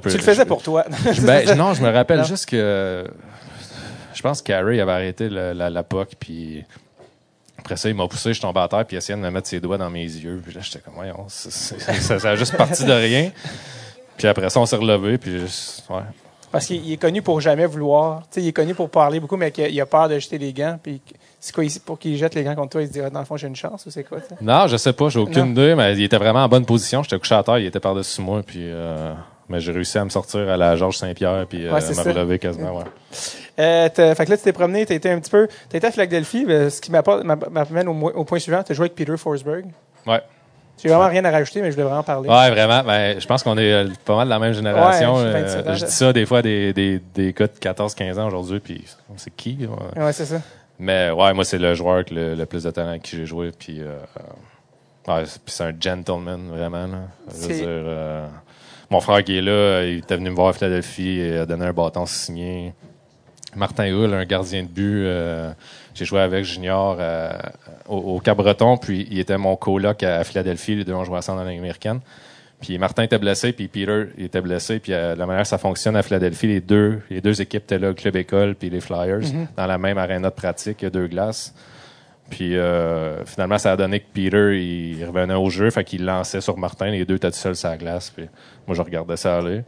[0.00, 0.84] peu- Tu le faisais je- pour toi.
[1.22, 2.24] Ben, non, je me rappelle Non.
[2.24, 3.04] juste que.
[4.14, 6.64] Je pense que Carey avait arrêté la, la POC, puis.
[7.58, 9.30] Après ça, il m'a poussé, je suis tombé à terre, puis il essayait de me
[9.30, 10.40] mettre ses doigts dans mes yeux.
[10.44, 13.30] Puis là, j'étais comme, voyons, c'est- c'est- ça, ça a juste parti de rien.
[14.16, 16.02] Puis après ça, on s'est relevé, puis juste, ouais.
[16.50, 18.22] Parce qu'il il est connu pour jamais vouloir.
[18.36, 20.52] Il est connu pour parler beaucoup, mais qu'il a- il a peur de jeter les
[20.54, 20.78] gants.
[20.82, 21.02] Puis
[21.38, 23.26] c'est quoi, pour qu'il jette les gants contre toi, il se dit, Ah, dans le
[23.26, 24.18] fond, j'ai une chance ou c'est quoi?
[24.40, 27.02] Non, je sais pas, j'ai aucune idée, mais il était vraiment en bonne position.
[27.02, 28.60] J'étais couché à terre, il était par-dessus moi, puis.
[28.62, 29.12] euh,
[29.50, 31.94] mais j'ai réussi à me sortir à la Georges Saint-Pierre, puis euh, Ouais, c'est me
[31.94, 32.02] ça.
[32.04, 32.84] relever quasiment, ouais.
[33.58, 35.48] Euh, fait que là, tu t'es promené, été un petit peu.
[35.72, 38.62] Été à Philadelphie, mais ce qui m'amène au, au point suivant.
[38.62, 39.66] T'as joué avec Peter Forsberg.
[40.06, 40.20] Ouais.
[40.80, 42.28] J'ai vraiment rien à rajouter, mais je voulais vraiment parler.
[42.28, 42.84] Ouais, vraiment.
[42.84, 45.16] Ben, je pense qu'on est euh, pas mal de la même génération.
[45.16, 47.52] Ouais, Euh, 27 ans, je dis ça des fois à des, des, des gars de
[47.52, 48.84] 14-15 ans aujourd'hui, puis
[49.16, 49.58] c'est qui?
[49.66, 50.02] ouais.
[50.04, 50.36] Ouais, c'est ça.
[50.78, 53.26] Mais ouais, moi, c'est le joueur avec le, le plus de talent avec qui j'ai
[53.26, 53.50] joué.
[53.58, 53.80] Puis,
[55.08, 56.86] ouais, c'est- un gentleman, vraiment.
[56.86, 56.98] Là.
[57.28, 58.28] Je veux C'est- dire,
[58.90, 61.66] mon frère qui est là, il était venu me voir à Philadelphie et a donné
[61.66, 62.72] un bâton signé.
[63.56, 65.04] Martin Hull, un gardien de but.
[65.04, 65.50] euh,
[65.94, 67.32] j'ai joué avec Junior euh,
[67.88, 70.76] au, au Cap-Breton, puis il était mon coloc à Philadelphie.
[70.76, 72.00] Les deux ont joué ensemble dans la Ligue américaine.
[72.60, 74.80] Puis Martin était blessé, puis Peter était blessé.
[74.80, 77.78] Puis euh, la manière que ça fonctionne à Philadelphie, les deux, les deux équipes étaient
[77.78, 79.20] là, le club école puis les Flyers,
[79.56, 81.54] dans la même aréna de pratique, il y a deux glaces.
[82.30, 86.40] Puis euh, finalement, ça a donné que Peter, il revenait au jeu, fait qu'il lançait
[86.42, 86.90] sur Martin.
[86.90, 88.10] Les deux étaient tout seuls sur la glace.
[88.10, 88.26] Puis
[88.66, 89.62] moi, je regardais ça aller.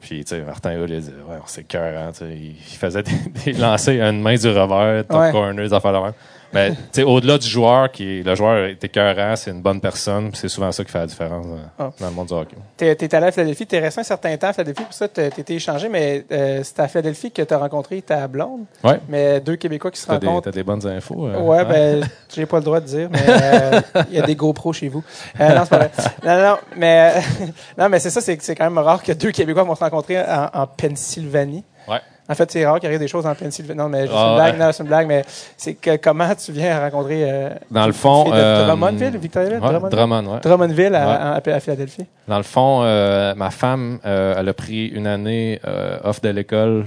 [0.00, 2.76] Puis, tu sais, Martin Hull, il disait, ouais, c'est cœur, hein, tu sais, il il
[2.76, 3.12] faisait des,
[3.44, 5.32] des lancers à une main du revers, top Ouais.
[5.32, 6.12] corner, des affaires de même.
[6.52, 10.48] Mais, tu au-delà du joueur, qui le joueur est écœurant, c'est une bonne personne, c'est
[10.48, 11.90] souvent ça qui fait la différence euh, Ah.
[12.00, 12.56] dans le monde du hockey.
[12.76, 15.26] T'es es allé à Philadelphie, t'es resté un certain temps à Philadelphie, pour ça t'as
[15.26, 18.98] été échangé, mais euh, c'est à Philadelphie que t'as rencontré ta blonde, Ouais.
[19.08, 20.44] mais deux Québécois qui se rencontrent.
[20.44, 21.26] t'as des bonnes infos.
[21.28, 21.64] euh, Ouais, hein?
[21.68, 23.80] ben, j'ai pas le droit de dire, mais euh,
[24.10, 25.04] il y a des GoPros chez vous.
[25.40, 25.90] Euh, non, c'est pas vrai.
[26.24, 27.14] Non, non, mais,
[27.78, 30.18] non, mais c'est ça, c'est c'est quand même rare que deux Québécois vont se rencontrer
[30.20, 31.64] en, en Pennsylvanie.
[31.86, 32.00] Ouais.
[32.30, 33.78] En fait, c'est rare qu'il arrive des choses en Pennsylvanie.
[33.78, 34.66] Non, mais c'est Ah, une blague, ouais.
[34.66, 35.24] non, c'est une blague, mais
[35.56, 37.22] c'est que comment tu viens rencontrer.
[37.30, 40.40] euh, Dans le fond, de euh, Drummondville, Victoriaville, Ouais, Drummond- Drummond, ouais.
[40.42, 42.04] Drummondville à, à- à Philadelphie.
[42.26, 45.58] Dans le fond, euh, ma femme, euh, elle a pris une année
[46.04, 46.84] off de l'école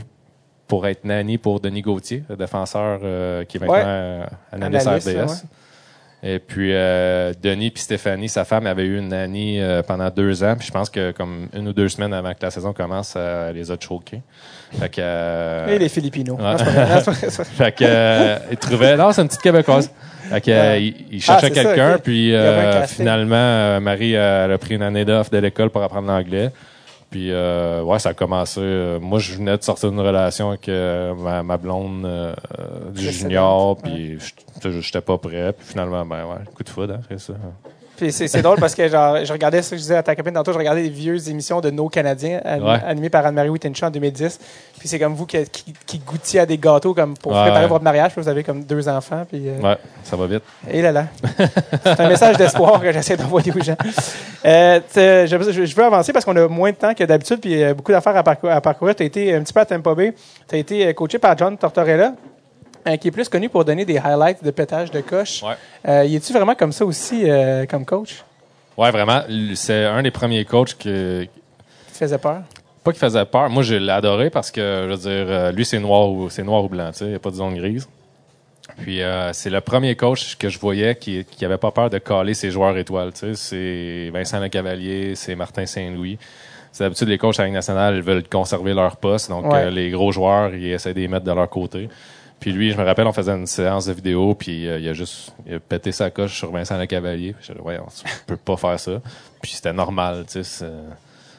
[0.67, 2.99] pour être nanny pour Denis Gauthier, le défenseur
[3.47, 5.43] qui est maintenant euh, analyste à RDS.
[6.23, 10.43] Et puis euh, Denis puis Stéphanie, sa femme, avait eu une nanny euh, pendant deux
[10.43, 10.55] ans.
[10.57, 13.49] Puis je pense que comme une ou deux semaines avant que la saison commence, euh,
[13.49, 14.21] elle les a choqués.
[14.79, 15.89] Fait que, euh, Et les
[16.39, 16.55] ouais.
[16.57, 17.29] C'est pas vrai.
[17.29, 19.91] fait que euh, il trouvait non, c'est une petite québécoise.
[20.29, 20.77] Fait que, euh, Ah.
[20.77, 25.31] il, Ah, ça, quelqu'un, puis euh, finalement euh, Marie elle a pris une année d'off
[25.31, 26.51] de l'école pour apprendre l'anglais.
[27.11, 28.61] Puis euh, ouais, ça a commencé.
[28.61, 32.33] euh, moi, je venais de sortir d'une relation avec euh, ma, ma blonde euh,
[32.91, 35.51] du junior, puis j'étais- j'étais pas prêt.
[35.53, 37.33] Puis finalement, ben ouais, coup de foudre, hein, c'est ça.
[37.97, 40.33] Puis c'est drôle parce que genre, je regardais ce que je disais à ta copine
[40.33, 42.79] tantôt, je regardais des vieuses émissions de nos Canadiens an- Ouais.
[42.87, 44.39] animées par Anne-Marie Wittenshaw en 2010.
[44.79, 47.43] Puis c'est comme vous qui, qui, qui goûtiez à des gâteaux comme pour Ouais.
[47.43, 49.23] préparer votre mariage, puis vous avez comme deux enfants.
[49.29, 50.41] Puis, euh, Ouais, ça va vite.
[50.71, 51.05] Et là là.
[51.83, 53.77] C'est un message d'espoir que j'essaie d'envoyer aux gens.
[54.45, 57.75] Euh, je, je- veux avancer parce qu'on a moins de temps que d'habitude, puis euh,
[57.75, 58.95] beaucoup d'affaires à, parcou- à parcourir.
[58.95, 60.13] Tu as été un petit peu à Tampa Bay.
[60.49, 62.13] Tu as été euh, coaché par John Tortorella,
[62.87, 65.43] euh, qui est plus connu pour donner des highlights de pétage de coche.
[65.43, 65.53] Ouais.
[65.87, 68.23] Euh, y es-tu vraiment comme ça aussi, euh, comme coach?
[68.77, 69.21] Ouais, vraiment.
[69.55, 71.29] C'est un des premiers coachs que, Qui
[71.93, 72.41] te faisait peur?
[72.83, 73.49] pas qui faisait peur.
[73.49, 76.41] Moi, je l'ai adoré parce que, je veux dire, euh, lui, c'est noir ou c'est
[76.43, 77.87] noir ou blanc, tu sais, il n'y a pas de zone grise.
[78.77, 81.97] Puis euh, c'est le premier coach que je voyais qui qui avait pas peur de
[81.97, 86.17] caler ses joueurs étoiles, tu sais, c'est Vincent Lecavalier, c'est Martin Saint-Louis.
[86.71, 89.65] C'est d'habitude les coachs à la Ligue nationale ils veulent conserver leur poste, donc Ouais.
[89.65, 91.89] euh, les gros joueurs, ils essaient de les mettre de leur côté.
[92.41, 94.93] Puis lui, je me rappelle, on faisait une séance de vidéo, puis euh, il a
[94.93, 97.33] juste il a pété sa coche sur Vincent Lecavalier.
[97.41, 97.87] J'ai dit, ouais, on
[98.27, 98.99] peut pas faire ça.
[99.41, 100.65] Puis c'était normal, tu sais.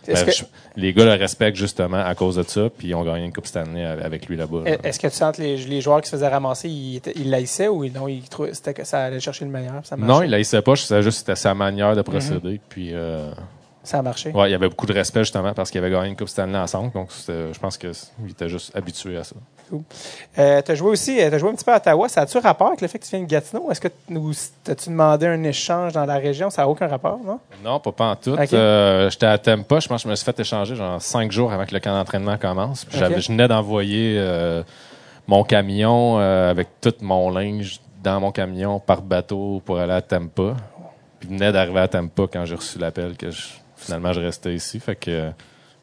[0.06, 0.44] ben, que- je-
[0.76, 3.46] les gars le respectent justement à cause de ça, puis ils ont gagné une Coupe
[3.46, 4.62] Stanley avec lui là-bas.
[4.64, 4.76] là.
[4.84, 7.68] Est-ce que tu sens que les, les joueurs qui se faisaient ramasser, ils, ils laissaient
[7.68, 9.84] ou non, ils trouvaient que ça allait chercher le meilleur?
[9.84, 9.96] Ça?
[9.96, 12.04] Non, il haïssait pas, je savais juste que c'était sa manière de Mhm.
[12.04, 12.60] procéder.
[12.68, 13.30] Puis, euh,
[13.84, 14.30] Ça a marché.
[14.30, 16.56] ouais, il y avait beaucoup de respect justement parce qu'il avait gagné une Coupe Stanley
[16.58, 16.92] ensemble.
[16.92, 17.90] Donc, je pense qu'il
[18.28, 19.34] était juste habitué à ça.
[20.38, 22.08] Euh, tu as joué aussi, tu as joué un petit peu à Ottawa.
[22.08, 23.70] Ça a-tu rapport avec le fait que tu viens de Gatineau?
[23.70, 23.88] Est-ce que
[24.64, 26.50] t'as-tu demandé un échange dans la région?
[26.50, 27.40] Ça n'a aucun rapport, non?
[27.64, 28.36] Non, pas, pas en tout.
[28.52, 31.52] Euh, J'étais à Tempa, je pense que je me suis fait échanger genre cinq jours
[31.52, 32.84] avant que le camp d'entraînement commence.
[32.84, 32.98] Puis.
[32.98, 34.62] Je venais d'envoyer euh,
[35.26, 40.02] mon camion euh, avec tout mon linge dans mon camion par bateau pour aller à
[40.02, 40.54] Tampa.
[41.18, 43.48] Puis je venais d'arriver à Tampa quand j'ai reçu l'appel que je-
[43.82, 44.80] finalement je restais ici.
[44.80, 45.30] Fait que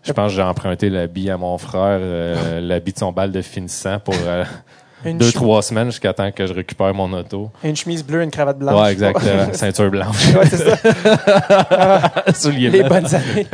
[0.03, 3.41] je pense que j'ai emprunté l'habit à mon frère, euh, l'habit de son bal de
[3.41, 4.45] finissant pour euh,
[5.05, 7.51] deux, trois semaines jusqu'à temps que je récupère mon auto.
[7.63, 8.81] une chemise bleue, une cravate blanche.
[8.81, 9.47] Ouais, exactement.
[9.53, 10.33] Ceinture blanche.
[10.33, 12.49] ouais, c'est ça.
[12.49, 13.47] Les bonnes années.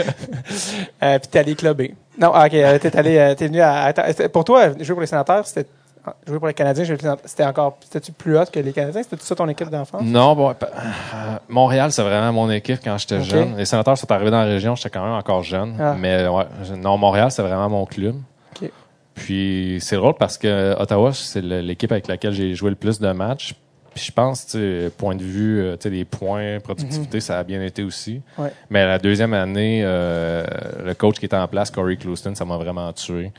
[1.03, 1.95] euh, puis t'es allé clubber.
[2.19, 3.91] Non, ah, ok, t'es allé, t'es venu à,
[4.31, 5.67] Pour toi, jouer pour les sénateurs, c'était.
[6.05, 6.85] Ah, Jouer pour les Canadiens,
[7.25, 7.77] c'était encore.
[7.81, 9.01] C'était-tu plus hot que les Canadiens?
[9.03, 10.03] C'était ça ton équipe d'enfance?
[10.03, 10.55] Non, bon, euh,
[11.49, 13.57] Montréal, c'est vraiment mon équipe quand j'étais jeune.
[13.57, 15.75] Les sénateurs sont arrivés dans la région, j'étais quand même encore jeune.
[15.79, 15.95] Ah.
[15.97, 16.45] Mais ouais,
[16.77, 18.15] non, Montréal, c'est vraiment mon club.
[19.15, 23.11] Puis c'est drôle parce que Ottawa, c'est l'équipe avec laquelle j'ai joué le plus de
[23.13, 23.55] matchs.
[23.93, 27.43] Puis je pense, tu point de vue, euh, tu sais, les points, productivité, ça a
[27.45, 28.21] bien été aussi.
[28.37, 28.43] Mhm.
[28.43, 28.51] Ouais.
[28.69, 30.45] Mais la deuxième année, euh,
[30.83, 33.31] le coach qui était en place, Corey Clouston, ça m'a vraiment tué.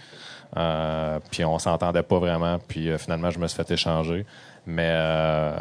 [0.57, 2.59] Euh, puis on s'entendait pas vraiment.
[2.67, 4.25] Puis euh, finalement, je me suis fait échanger.
[4.67, 5.53] Mais euh,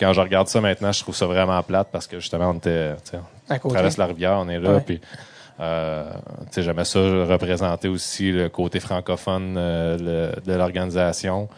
[0.00, 2.92] quand je regarde ça maintenant, je trouve ça vraiment plate parce que justement, on était,
[3.64, 4.74] on traverse la rivière, on est là.
[4.76, 4.80] Ouais.
[4.80, 5.00] Puis
[6.56, 11.48] j'aimais ça représenter aussi le côté francophone le- de l'organisation.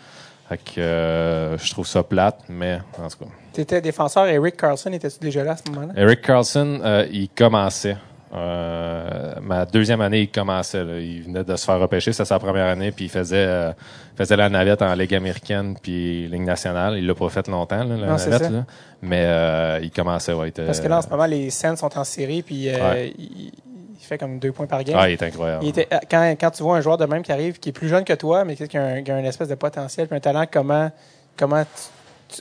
[0.49, 3.31] Fait que je trouve ça plate, mais en tout cas.
[3.53, 4.27] T'étais défenseur.
[4.27, 5.93] Eric Carlson, étais-tu déjà là à ce moment-là?
[5.97, 6.81] Eric Carlson,
[7.13, 7.97] il commençait.
[8.35, 10.85] Euh, ma deuxième année, il commençait.
[10.85, 10.99] Là.
[10.99, 13.73] Il venait de se faire repêcher, c'était sa première année, puis il faisait, euh,
[14.17, 16.99] faisait la navette en Ligue américaine puis Ligue nationale.
[16.99, 18.65] Il l'a pas fait longtemps, là, la Non, c'est navette, là.
[19.03, 20.33] mais euh, il commençait.
[20.33, 22.69] Ouais, il était- Parce que là, en ce moment, les Sens sont en série, puis
[22.71, 23.13] Ouais.
[23.19, 23.53] il,
[24.01, 24.97] il fait comme deux points par game.
[24.99, 25.65] ah, il est incroyable.
[25.65, 27.89] Il était, quand, quand tu vois un joueur de même qui arrive, qui est plus
[27.89, 30.21] jeune que toi, mais qui a un, qui a une espèce de potentiel, puis un
[30.21, 30.91] talent, comment,
[31.37, 31.71] comment tu-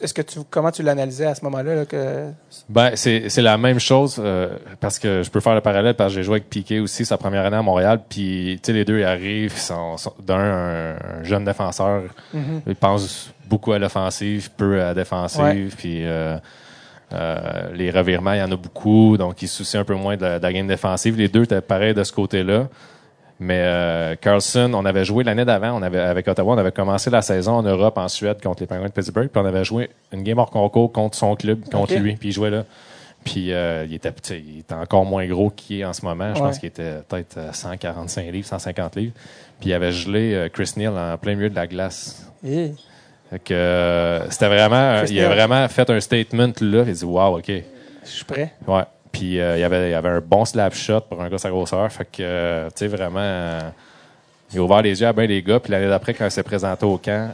[0.01, 1.75] est-ce que tu, comment tu l'analysais à ce moment-là?
[1.75, 2.29] là, que...
[2.69, 6.11] Ben, c'est c'est la même chose euh, parce que je peux faire le parallèle parce
[6.11, 8.85] que j'ai joué avec Piqué aussi sa première année à Montréal puis tu sais les
[8.85, 12.61] deux ils arrivent ils sont, sont- d'un un, un jeune défenseur Mhm.
[12.67, 16.37] il pense beaucoup à l'offensive peu à la défensive puis euh,
[17.13, 20.17] euh, les revirements il y en a beaucoup donc il se soucie un peu moins
[20.17, 22.67] de la, de la game défensive les deux étaient pareils de ce côté-là
[23.39, 27.09] mais euh, Carlson, on avait joué l'année d'avant, on avait avec Ottawa, on avait commencé
[27.09, 29.89] la saison en Europe, en Suède contre les Penguins de Pittsburgh, puis on avait joué
[30.11, 32.63] une game hors concours contre son club, contre lui, puis il jouait là.
[33.23, 36.33] Puis euh, il était il était encore moins gros qu'il est en ce moment.
[36.33, 36.47] Je Ouais.
[36.47, 39.13] pense qu'il était peut-être euh, 145 livres, 150 livres.
[39.59, 42.25] Puis il avait gelé euh, Chris Neal en plein milieu de la glace.
[42.45, 42.71] Eh,
[43.29, 45.35] Fait que euh, c'était vraiment, euh, Chris il a Neal.
[45.35, 46.83] vraiment fait un statement là.
[46.85, 47.51] Il a dit wow, ok.
[48.05, 48.53] je suis prêt.
[48.65, 48.83] Ouais.
[49.17, 51.37] Puis euh, il, y avait, il y avait un bon slap shot pour un gars
[51.37, 51.91] sa grosseur.
[51.91, 53.61] Fait que, euh, tu sais, vraiment, euh,
[54.53, 55.59] il a ouvert les yeux à bien les gars.
[55.59, 57.31] Puis l'année d'après, quand il s'est présenté au camp,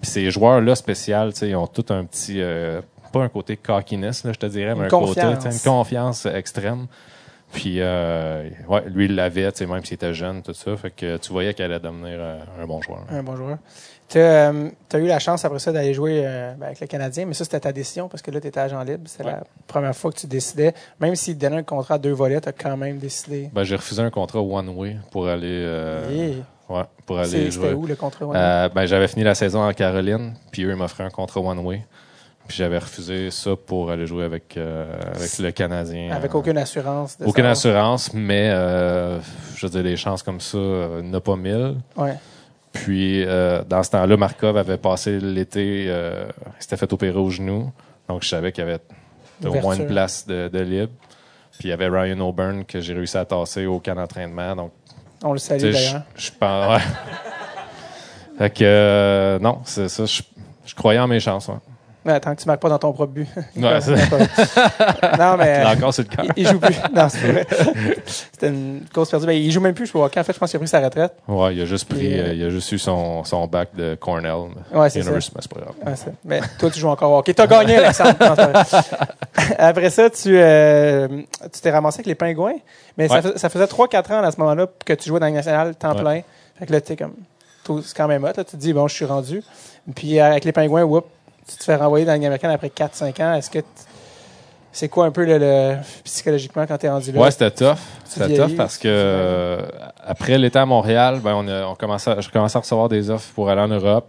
[0.00, 2.80] puis ces joueurs-là spéciaux, tu sais, ils ont tout un petit, euh,
[3.12, 5.54] pas un côté cockiness, là, je te dirais, mais Une un côté, confiance.
[5.54, 6.86] une confiance extrême.
[7.52, 10.76] Puis, euh, ouais, lui, il l'avait, tu sais, même s'il était jeune, tout ça.
[10.76, 13.00] Fait que tu voyais qu'il allait devenir euh, un bon joueur.
[13.10, 13.58] Un bon joueur.
[14.10, 14.52] Tu as,
[14.98, 17.60] eu la chance après ça d'aller jouer euh, ben, avec le Canadien, mais ça, c'était
[17.60, 19.04] ta décision parce que là, tu étais agent libre.
[19.06, 19.30] C'était Ouais.
[19.30, 20.74] la première fois que tu décidais.
[21.00, 23.50] Même s'il te donnait un contrat à deux volets, tu as quand même décidé.
[23.52, 26.32] Ben, j'ai refusé un contrat one-way pour aller, euh,
[26.68, 27.62] ouais, pour aller c'est- jouer.
[27.68, 28.26] C'était où le contrat?
[28.34, 31.84] Euh, ben, j'avais fini la saison en Caroline, puis eux ils m'offraient un contrat one-way.
[32.48, 36.10] Puis j'avais refusé ça pour aller jouer avec, euh, avec le Canadien.
[36.10, 37.16] avec Euh, aucune assurance.
[37.16, 39.20] de aucune savoir- assurance, mais euh,
[39.54, 41.76] je veux dire, des chances comme ça, euh, il n'y en a pas mille.
[41.96, 42.14] Ouais.
[42.72, 46.24] Puis euh, dans ce temps-là, Markov avait passé l'été, euh,
[46.58, 47.72] il s'était fait opérer au genou.
[48.08, 48.80] Donc je savais qu'il y avait
[49.44, 50.92] au moins une place de, de libre.
[51.58, 54.56] Puis il y avait Ryan O'Byrne que j'ai réussi à tasser au camp d'entraînement.
[54.56, 54.72] Donc
[55.22, 56.02] On le salue d'ailleurs.
[56.16, 56.76] je pense.
[56.76, 56.84] Ouais.
[58.38, 60.06] fait que euh, non, c'est ça.
[60.06, 60.22] Je,
[60.64, 61.48] je croyais en mes chances.
[61.48, 61.54] Ouais.
[62.06, 63.28] Ouais, tant que tu marques pas dans ton propre but.
[63.56, 63.92] Ouais, c'est-
[65.18, 65.62] non, mais.
[65.64, 66.22] Là encore, c'est le cas.
[66.34, 66.74] il, joue plus.
[66.94, 67.46] Non, c'est vrai.
[68.06, 69.26] C'était une cause perdue.
[69.26, 70.06] Ben, il joue même plus, je crois.
[70.06, 71.12] En fait, je pense qu'il a pris sa retraite.
[71.28, 73.96] Ouais, il a juste pris, Et, euh, il a juste eu son, son bac de
[73.96, 74.32] Cornell.
[74.72, 75.08] Ouais, c'est ça.
[75.08, 75.74] University, mais c'est pas grave.
[75.86, 77.34] Ouais, c'est- mais toi, tu joues encore au hockey.
[77.34, 78.14] T'as gagné, Alexandre.
[79.58, 81.08] Après ça, tu euh,
[81.52, 82.54] tu t'es ramassé avec les pingouins.
[82.96, 83.32] Mais ça, Ouais.
[83.36, 86.22] ça faisait 3-4 ans à ce moment-là que tu jouais dans la nationale temps plein.
[86.58, 87.14] Fait que là, tu comme.
[87.84, 88.28] C'est quand même hot.
[88.36, 88.42] Là.
[88.44, 89.42] Tu te dis, bon, je suis rendu.
[89.94, 91.06] Puis euh, avec les pingouins, whoop,
[91.50, 93.34] tu te fais renvoyer dans la Ligue américaine après 4-5 ans.
[93.34, 93.58] Est-ce que.
[94.72, 97.20] C'est quoi un peu le, le- psychologiquement quand tu es rendu là?
[97.20, 97.76] Ouais, c'était tough.
[98.04, 99.66] C'était tough parce que euh,
[100.04, 103.10] après l'été à Montréal, ben on, a, on commençait, à- je commençais à recevoir des
[103.10, 104.08] offres pour aller en Europe.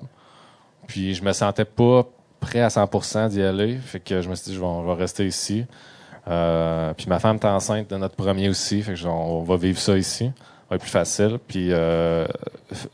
[0.86, 2.04] Puis je me sentais pas
[2.40, 3.78] prêt à 100% d'y aller.
[3.78, 5.66] Fait que je me suis dit, je vais, on va rester ici.
[6.28, 8.84] Euh, puis ma femme est enceinte de notre premier aussi.
[8.84, 10.32] Fait que on va vivre ça ici.
[10.72, 11.38] Ça va être plus facile.
[11.50, 12.26] Puis euh,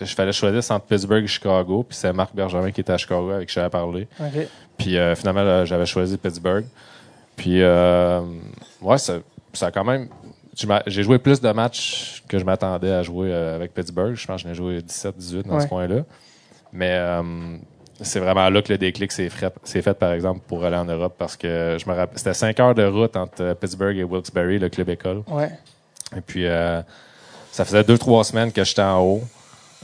[0.01, 1.85] je fallait choisir entre Pittsburgh et Chicago.
[1.87, 4.07] Puis c'est Marc Bergevin qui était à Chicago avec qui j'avais parlé.
[4.79, 6.65] Puis euh, finalement, j'avais choisi Pittsburgh.
[7.35, 8.21] Puis, euh,
[8.81, 9.17] ouais, ça,
[9.53, 10.07] ça a quand même.
[10.87, 14.15] J'ai joué plus de matchs que je m'attendais à jouer euh, avec Pittsburgh.
[14.15, 15.61] Je pense que j'en ai joué 17-18 dans Ouais.
[15.61, 15.97] ce coin-là.
[16.73, 17.21] Mais euh,
[18.01, 21.13] c'est vraiment là que le déclic s'est fait, fait, par exemple, pour aller en Europe.
[21.15, 24.59] Parce que je me rappelle, c'était 5 heures de route entre euh, Pittsburgh et Wilkes-Barre,
[24.59, 25.21] le club école.
[25.27, 25.51] Ouais.
[26.17, 26.81] Et puis, euh,
[27.57, 29.21] ça faisait deux, trois semaines que j'étais en haut.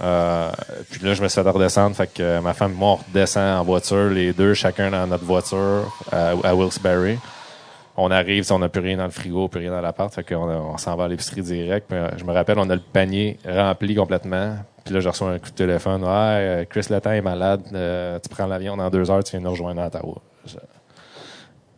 [0.03, 0.51] Euh,
[0.91, 1.95] puis là, je me suis fait redescendre.
[1.95, 5.25] Fait que ma femme et moi, on redescend en voiture, les deux, chacun dans notre
[5.25, 7.17] voiture à, à Wilkes-Barre.
[7.97, 10.13] On arrive, on n'a plus rien dans le frigo, plus rien dans l'appart.
[10.13, 11.87] Fait qu'on on s'en va à l'épicerie direct.
[11.89, 14.55] Puis, euh, je me rappelle, on a le panier rempli complètement.
[14.85, 16.03] Puis là, je reçois un coup de téléphone.
[16.03, 17.61] Ouais, euh, Chris Letang est malade.
[18.21, 20.21] Tu prends l'avion dans deux heures, tu viens nous rejoindre à Ottawa.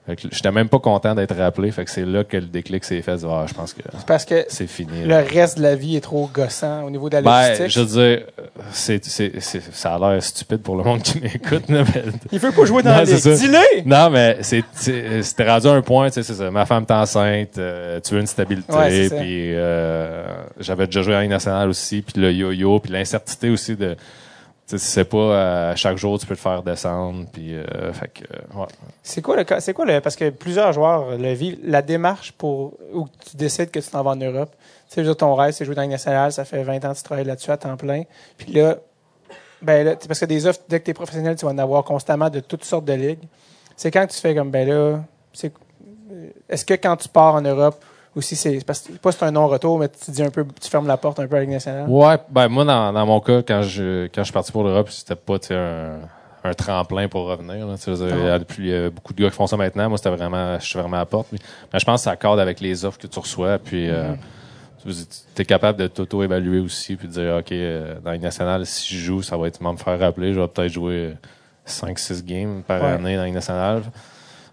[0.07, 1.71] J'étais même pas content d'être rappelé.
[1.71, 3.17] Fait que c'est là que le déclic s'est fait.
[3.27, 5.01] Ah, je pense que C'est parce que c'est fini.
[5.01, 5.21] le là.
[5.21, 7.69] reste de la vie est trop gossant au niveau de la Ben, logistique.
[7.71, 7.85] je veux
[8.17, 8.25] dire,
[8.71, 12.37] c'est, c'est, c'est- ça a l'air stupide pour le monde qui m'écoute, là, mais- Il
[12.37, 13.03] veut pas jouer dans Non.
[13.03, 13.81] Dis-le!
[13.85, 16.51] Non, mais c'est, c'était rendu à un point, tu sais, c'est ça.
[16.51, 20.27] Ma femme est enceinte, euh, tu veux une stabilité, Ouais, puis euh,
[20.59, 23.95] j'avais déjà joué en Ligue nationale aussi, puis le yo-yo, puis l'incertitude aussi de,
[24.65, 28.08] sais, c'est pas euh, à chaque jour tu peux te faire descendre, puis euh, fait
[28.08, 28.67] que, euh, ouais.
[29.04, 32.73] C'est quoi le c'est quoi le parce que plusieurs joueurs le vivent la démarche pour
[32.93, 34.56] où tu décides que tu t'en vas en Europe.
[34.89, 37.04] Tu sais, ton rêve c'est jouer dans Ligue nationale, ça fait 20 ans que tu
[37.04, 38.04] travailles là-dessus à temps plein.
[38.38, 38.78] Puis là
[39.62, 41.84] ben là, parce que des offres dès que tu es professionnel, tu vas en avoir
[41.84, 43.23] constamment de toutes sortes de ligues.
[43.75, 44.99] C'est quand tu fais comme ben là,
[45.34, 45.51] c'est
[46.49, 47.84] est-ce que quand tu pars en Europe
[48.15, 50.69] Ou si c'est parce que pas c'est un non-retour, mais tu dis un peu, tu
[50.69, 51.86] fermes la porte un peu à la Ligue nationale.
[51.89, 54.89] Ouais, ben moi dans, dans mon cas quand je quand je suis parti pour l'Europe,
[54.89, 55.99] c'était pas tu sais, un,
[56.45, 57.67] un tremplin pour revenir.
[57.67, 59.58] Là, tu sais, il, y a, il y a beaucoup de gars qui font ça
[59.58, 59.89] maintenant.
[59.89, 61.28] Moi, c'était vraiment, je suis vraiment à la porte.
[61.32, 61.39] Mais,
[61.73, 63.58] mais je pense que ça accorde avec les offres que tu reçois.
[63.58, 64.13] Puis euh,
[64.86, 68.95] tu es capable de t'auto-évaluer aussi, puis de dire ok, euh, dans les nationales, si
[68.95, 70.34] je joue, ça va être me faire rappeler.
[70.34, 71.15] Je vais peut-être jouer
[71.67, 72.89] 5-6 games par Ouais.
[72.91, 73.82] année dans les nationales.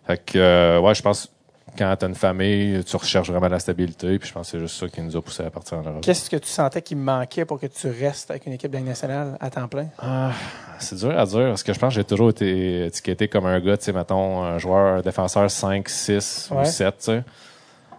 [0.07, 1.29] Fait que euh, ouais, je pense
[1.76, 4.18] quand t'as une famille, tu recherches vraiment la stabilité.
[4.18, 6.00] Puis je pense que c'est juste ça qui nous a poussé à partir en Europe.
[6.02, 9.37] Qu'est-ce que tu sentais qui manquait pour que tu restes avec une équipe de nationale
[9.40, 9.87] à temps plein?
[9.98, 10.32] Ah,
[10.78, 13.58] c'est dur à dire parce que je pense que j'ai toujours été étiqueté comme un
[13.61, 16.61] gars, tu sais, mettons, un joueur un défenseur 5, 6 Ouais.
[16.61, 17.24] ou 7, tu sais.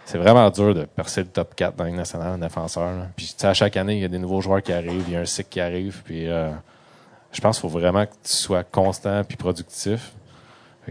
[0.05, 2.83] C'est vraiment dur de percer le top 4 dans une nationale, un défenseur.
[2.91, 3.07] là.
[3.15, 5.13] Puis, tu sais, à chaque année, il y a des nouveaux joueurs qui arrivent, il
[5.13, 6.49] y a un cycle qui arrive, puis euh,
[7.31, 10.11] je pense qu'il faut vraiment que tu sois constant puis productif.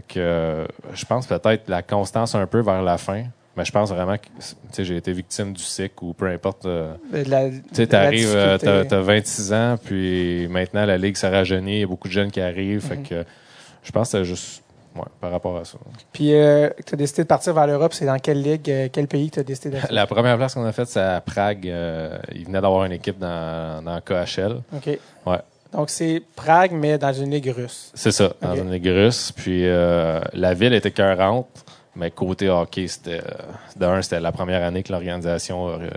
[0.07, 3.25] Que euh, je pense peut-être la constance un peu vers la fin,
[3.55, 6.65] mais je pense vraiment que, j'ai été victime du cycle ou peu importe.
[6.65, 11.87] euh, tu euh, t'as 26 ans, puis maintenant, la Ligue s'est rajeunit, il y a
[11.87, 13.03] beaucoup de jeunes qui arrivent, fait Mhm.
[13.07, 13.25] que
[13.83, 14.63] je pense que c'est juste,
[14.95, 15.77] ouais, par rapport à ça.
[16.11, 17.93] Puis, euh, tu as décidé de partir vers l'Europe.
[17.93, 19.87] C'est dans quelle ligue, quel pays que tu as décidé d'aller?
[19.93, 21.67] La première place qu'on a faite, c'est à Prague.
[21.67, 24.61] euh, ils venaient d'avoir une équipe dans, dans KHL.
[24.75, 24.97] OK.
[25.27, 25.37] Ouais.
[25.73, 27.91] Donc, c'est Prague, mais dans une ligue russe.
[27.93, 29.31] C'est ça, dans une ligue russe.
[29.35, 33.43] Puis euh, la ville était cœurante, mais côté hockey, c'était, euh,
[33.75, 35.89] d'un, c'était la première année que l'organisation euh,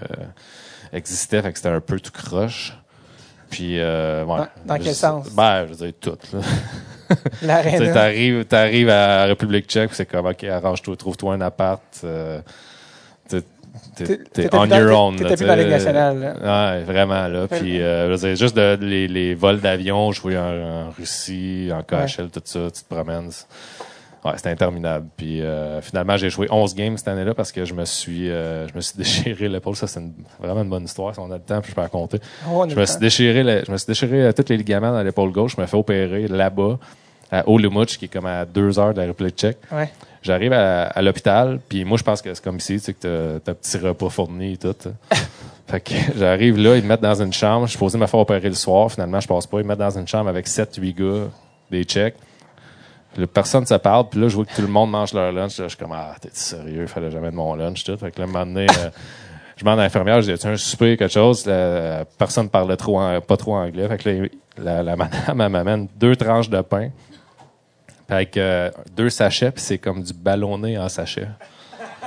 [0.93, 2.77] existait, fait que c'était un peu tout croche.
[3.51, 4.41] Puis, euh, ouais.
[4.65, 5.31] Dans- quel sens?
[5.31, 6.19] Ben, je veux dire, tout.
[6.33, 6.41] là.
[7.39, 11.81] Tu t'arrives, t'arrives à la République tchèque, c'est comme, OK, arrange-toi, trouve-toi un appart.
[13.97, 15.17] T'es, on your own.
[15.17, 16.75] t'étais plus dans la Ligue nationale, là.
[16.77, 17.47] Ouais, vraiment, là.
[17.49, 22.29] Puis, euh, je juste de, les, les vols d'avion, jouer en, en Russie, en KHL,
[22.33, 23.31] tout ça, tu te promènes.
[24.25, 25.07] Ouais, c'était interminable.
[25.17, 28.67] Puis, euh, finalement, j'ai joué 11 games cette année-là parce que je me suis, euh,
[28.67, 29.77] je me suis déchiré l'épaule.
[29.77, 30.03] Ça, c'est
[30.41, 31.15] vraiment une bonne histoire.
[31.15, 32.19] Si on a le temps, puis je peux raconter.
[32.49, 34.91] Oh, on a Je me suis déchiré, le- je me suis déchiré tous les ligaments
[34.93, 35.55] dans l'épaule gauche.
[35.57, 36.79] Je me fais opérer là-bas,
[37.31, 39.59] à Olomouc, qui est comme à deux heures de la République tchèque.
[39.71, 39.91] Ouais.
[40.27, 43.39] J'arrive à, à l'hôpital, puis moi, je pense que c'est comme ici, tu sais, que
[43.39, 44.75] t'as- un petit repas fourni et tout.
[45.69, 47.67] fait que j'arrive là, ils me mettent dans une chambre.
[47.67, 48.91] Je suis supposé me faire opérer le soir.
[48.91, 49.59] Finalement, je passe pas.
[49.59, 51.29] Ils me mettent dans une chambre avec 7-8 gars,
[51.71, 51.87] des.
[53.17, 55.33] Là, personne ne se parle, puis là, je vois que tout le monde mange leur
[55.33, 55.59] lunch.
[55.59, 56.87] Là, je suis comme, ah, t'es sérieux?
[56.87, 57.97] Fallait jamais de mon lunch, tout.
[57.97, 58.91] Fait que là, un moment donné, euh,
[59.57, 61.47] je demande à l'infirmière, je dis, tu un souper, quelque chose?
[61.47, 63.89] Là, personne parlait trop, en- pas trop anglais.
[63.89, 66.91] Fait que là, la, la madame, elle m'amène deux tranches de pain,
[68.07, 71.29] puis avec euh, deux sachets, puis c'est comme du ballonné en sachet.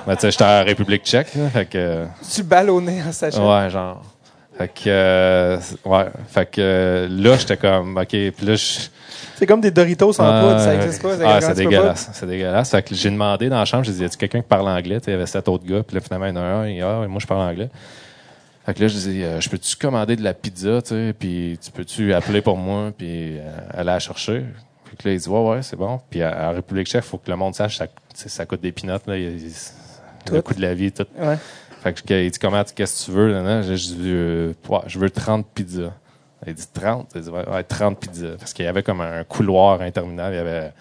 [0.07, 2.05] Mais tu sais, j'étais en République tchèque, là, fait que...
[2.33, 3.39] Tu ballonnais en sachet.
[3.39, 4.01] Ouais, genre.
[4.59, 6.05] Fait que, euh, ouais.
[6.27, 8.07] Fait que euh, là, j'étais comme, OK.
[8.09, 8.89] Puis là, je.
[9.35, 11.13] C'est comme des Doritos en poudre, ça existe pas.
[11.23, 12.09] Ah, c'est dégueulasse.
[12.11, 12.71] C'est dégueulasse.
[12.71, 14.99] Fait que j'ai demandé dans la chambre, j'ai dit, y a-tu quelqu'un qui parle anglais?
[15.07, 15.81] Il y avait sept autres gars.
[15.81, 16.67] Puis là, finalement, il y en a un.
[16.67, 17.69] Il ah, moi, je parle anglais.
[18.65, 21.15] Fait que là, je dis, euh, je peux-tu commander de la pizza, tu sais?
[21.17, 22.91] Puis tu peux-tu appeler pour moi?
[22.97, 24.43] Puis euh, aller la chercher?
[24.97, 25.99] Puis là, il dit, ouais, ouais, c'est bon.
[26.09, 28.71] Puis à, à République tchèque, il faut que le monde sache, ça, ça coûte des
[28.71, 29.17] pinottes, là.
[29.17, 29.39] Il
[30.31, 31.05] le coût de la vie, tout.
[31.17, 31.37] Ouais.
[31.81, 33.31] Fait que, il dit, comment, qu'est-ce que tu veux?
[33.31, 33.61] Là?
[33.61, 35.93] J'ai dit, euh, ouais, je veux 30 pizzas.
[36.45, 37.11] Il dit 30?
[37.15, 38.35] Il dit, ouais, ouais, 30 pizzas.
[38.37, 40.33] Parce qu'il y avait comme un couloir interminable.
[40.35, 40.71] Il y avait à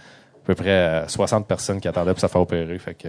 [0.45, 2.79] peu près euh, 60 personnes qui attendaient pour se faire opérer.
[2.79, 3.09] Fait que,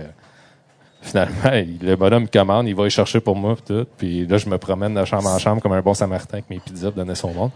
[1.01, 3.85] finalement, il- le bonhomme commande, il va y chercher pour moi, pis tout.
[3.97, 6.59] Puis là, je me promène de chambre en chambre comme un bon samaritain avec mes
[6.59, 7.51] pizzas pour donner son monde.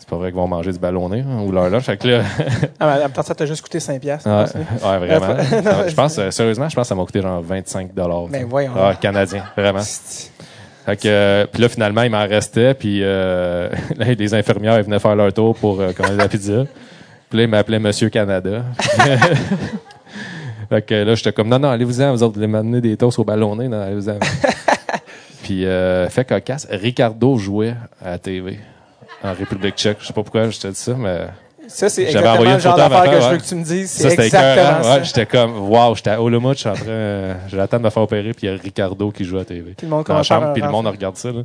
[0.00, 1.84] C'est pas vrai qu'ils vont manger du ballonné, hein, ou leur lunch.
[1.84, 2.22] Fait que là,
[2.80, 4.28] Ah, mais en temps, ça t'a juste coûté 5 piastres.
[4.28, 4.64] Ouais, continue.
[4.82, 5.26] ouais, vraiment.
[5.62, 8.24] Non, je pense, euh, sérieusement, je pense que ça m'a coûté genre 25 dollars.
[8.30, 8.72] Mais voyons.
[8.74, 9.82] Ah, canadien, vraiment.
[10.86, 14.84] Fait que, euh, puis là, finalement, il m'en restait, puis euh, là, les infirmières elles
[14.84, 16.64] venaient faire leur tour pour commander la pizza.
[17.28, 18.64] Puis là, ils m'appelaient Monsieur Canada.
[20.70, 23.18] fait que là, j'étais comme, non, non, allez-vous-en, vous autres, vous allez m'amener des toasts
[23.18, 24.18] au ballonné, non, allez-vous-en.
[25.42, 25.66] puis,
[26.08, 28.58] fait cocasse, Ricardo jouait à la TV
[29.22, 29.98] en République tchèque.
[30.00, 31.26] Je sais pas pourquoi je te dis ça, mais...
[31.68, 33.38] Ça, c'est J'avais exactement envoyé une le genre d'affaire que femme, je veux ouais.
[33.38, 33.90] que tu me dises.
[33.90, 34.94] Ça, C'est c'était exactement ça.
[34.96, 37.90] Ouais, j'étais comme, waouh, j'étais à Olomouc, je suis en train, euh, j'attends de me
[37.90, 39.74] faire opérer, puis il y a Ricardo qui joue à la TV.
[39.76, 41.42] Puis le monde Dans la commence à faire chambre, puis le monde regarde ça, là.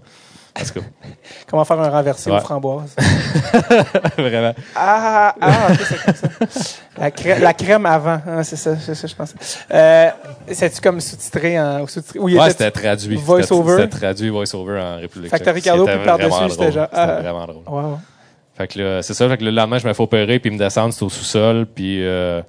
[0.55, 0.79] Parce que,
[1.49, 2.37] Comment faire un renversé Ouais.
[2.37, 2.95] aux framboises?
[4.17, 4.53] vraiment.
[4.75, 6.13] Ah, ah, ok, c'est comme
[6.49, 6.69] ça.
[6.97, 9.35] La crème, la crème avant, hein, c'est ça, c'est ça, je pensais.
[9.69, 10.09] Euh,
[10.49, 11.81] C'est-tu comme sous-titré en.
[11.81, 13.17] ou sous-titré- ou il Ouais, était- c'était traduit.
[13.17, 13.71] Voice-over?
[13.71, 15.49] C'était c'était traduit voice-over en République Fait que.
[15.49, 17.19] Ricardo, puis par-dessus, c'était genre, C'était ah.
[17.21, 17.63] vraiment drôle.
[17.67, 17.99] Wow.
[18.57, 20.53] Fait que là, c'est ça, fait que le lendemain, je me fais opérer, puis ils
[20.53, 22.41] me descendent, c'est au sous-sol, puis euh,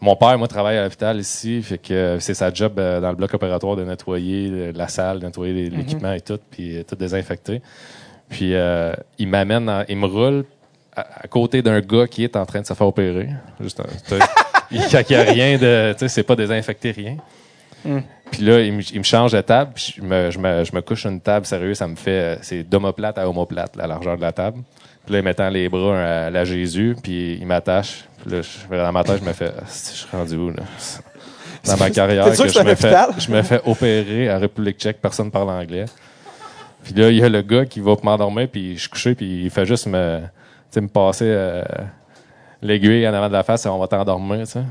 [0.00, 3.10] mon père, moi, travaille à l'hôpital ici, fait que euh, c'est sa job euh, dans
[3.10, 6.82] le bloc opératoire de nettoyer euh, la salle, de nettoyer les- l'équipement et tout, puis
[6.88, 7.60] tout désinfecter.
[8.28, 10.44] Puis euh, il m'amène, il me roule
[10.96, 13.28] à, à côté d'un gars qui est en train de se faire opérer.
[13.60, 13.84] Juste un-
[14.70, 17.16] il n'y a rien de, tu sais, c'est pas désinfecté, rien.
[17.84, 17.98] Mm.
[18.30, 20.72] Puis là, il me, il me change de table, puis je me, je, me, je
[20.74, 22.38] me couche sur une table, sérieux, ça me fait...
[22.42, 24.58] C'est d'homoplate à homoplate, la largeur de la table.
[25.04, 28.04] Puis là, il m'étend les bras à la Jésus, puis il m'attache.
[28.22, 29.50] Puis là, je, dans ma tête, je me fais...
[29.56, 30.62] Ah, Je suis rendu où, là?
[31.64, 33.10] Dans ma carrière, que que je me, fais, hôpital?
[33.18, 35.86] je me fais opérer en République tchèque, personne parle anglais.
[36.84, 39.44] Puis là, il y a le gars qui va m'endormir, puis je suis couché, puis
[39.44, 40.20] il fait juste me,
[40.76, 41.62] me passer euh,
[42.62, 44.62] l'aiguille en avant de la face et on va t'endormir, tu sais.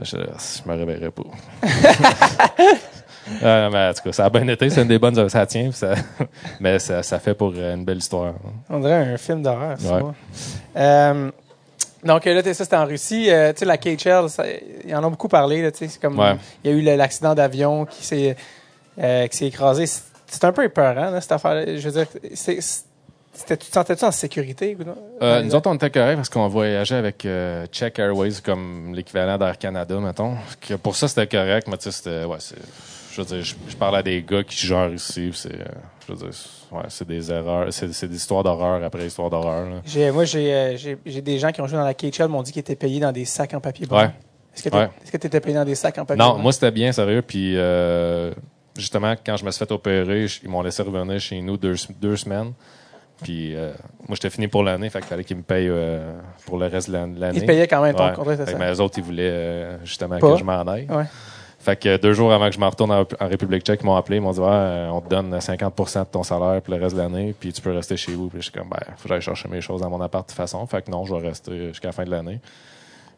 [0.00, 1.22] Je, je me réveillerai pas.
[3.42, 5.70] Euh, mais en tout cas, ça a bien été, c'est une des bonnes, ça tient,
[5.72, 5.94] ça,
[6.60, 8.34] mais ça, ça fait pour euh, une belle histoire.
[8.68, 9.96] On dirait un film d'horreur, ça.
[9.98, 10.12] Ouais.
[10.76, 11.30] Euh,
[12.04, 13.30] donc là, ça, c'était en Russie.
[13.30, 14.44] Euh, tu sais, la KHL, ça-
[14.84, 15.62] ils en ont beaucoup parlé.
[15.62, 16.34] là, tu sais, C'est comme Ouais.
[16.64, 18.36] il y a eu l'accident d'avion qui s'est
[19.00, 19.86] euh, qui s'est écrasé.
[19.86, 21.64] C'est- un peu épeurant, là, cette affaire.
[21.66, 22.58] Je veux dire, c'est-
[23.46, 24.76] tu te sentais-tu en sécurité?
[24.78, 24.96] ou non?
[25.22, 29.38] Euh, nous autres, on était corrects parce qu'on voyageait avec euh, Czech Airways comme l'équivalent
[29.38, 30.34] d'Air Canada, mettons.
[30.60, 32.24] Que pour ça, c'était correct, mais tu sais, c'était.
[32.24, 32.56] Ouais, c'est.
[33.14, 35.52] Je veux dire, je, je parle à des gars qui gèrent ici, c'est.
[35.52, 35.64] euh,
[36.08, 37.66] je veux dire, c'est- ouais, c'est des erreurs.
[37.70, 39.66] C'est des histoires d'horreur après histoires d'horreur,
[40.12, 42.60] moi, j'ai euh, j'ai- des gens qui ont joué dans la KHL m'ont dit qu'ils
[42.60, 44.06] étaient payés dans des sacs en papier brun.
[44.06, 44.10] Ouais.
[44.54, 44.88] Est-ce que tu Ouais.
[45.12, 46.42] étais payé dans des sacs en papier Non, brun?
[46.42, 47.22] moi, c'était bien, sérieux.
[47.22, 48.32] Puis, euh,
[48.76, 52.16] justement, quand je me suis fait opérer, ils m'ont laissé revenir chez nous deux, deux
[52.16, 52.52] semaines.
[53.22, 53.72] Puis, euh,
[54.08, 56.12] moi, j'étais fini pour l'année, fait qu'il fallait qu'ils me payent euh,
[56.46, 57.38] pour le reste de l'an- de l'année.
[57.38, 58.14] Ils payaient quand même ton Ouais.
[58.14, 58.58] contrat, c'est ça?
[58.58, 60.32] mais eux autres, ils voulaient euh, justement Pas?
[60.32, 60.86] que je m'en aille.
[60.90, 61.04] Ouais.
[61.62, 63.94] Fait que deux jours avant que je m'en retourne en, en République tchèque, ils m'ont
[63.94, 66.96] appelé, ils m'ont dit euh, on te donne 50% de ton salaire pour le reste
[66.96, 68.28] de l'année, puis tu peux rester chez vous.
[68.28, 70.30] Puis je suis comme ben, faut que j'aille chercher mes choses dans mon appart de
[70.32, 70.66] toute façon.
[70.66, 72.40] Fait que non, je vais rester jusqu'à la fin de l'année.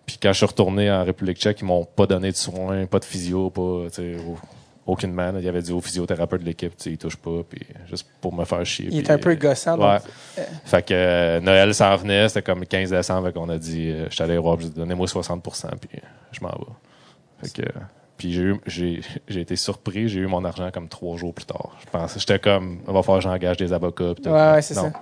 [0.05, 2.99] Puis quand je suis retourné en République tchèque, ils m'ont pas donné de soins, pas
[2.99, 4.36] de physio, pas, tu sais, au-
[4.92, 5.32] aucunement.
[5.32, 5.38] là.
[5.38, 8.07] Il y avait dit au physiothérapeute de l'équipe, tu sais, il touche pas, puis juste
[8.20, 8.88] pour me faire chier.
[8.90, 9.78] Il est un peu euh, gossant.
[9.78, 9.97] Ouais.
[9.97, 10.03] donc,
[10.38, 13.88] euh, Fait que euh, Noël s'en venait, c'était comme le 15 décembre qu'on a dit,
[13.88, 15.42] euh, je suis allé voir, donnez-moi 60
[15.80, 16.01] puis
[16.32, 17.49] je m'en vais.
[17.49, 17.68] Fait que,
[18.16, 18.32] puis
[18.66, 19.00] j'ai,
[19.40, 21.76] été surpris, j'ai eu mon argent comme trois jours plus tard.
[21.84, 24.14] Je pensais, j'étais comme, il va falloir que j'engage des avocats.
[24.24, 24.92] Ouais, ouais, c'est ça.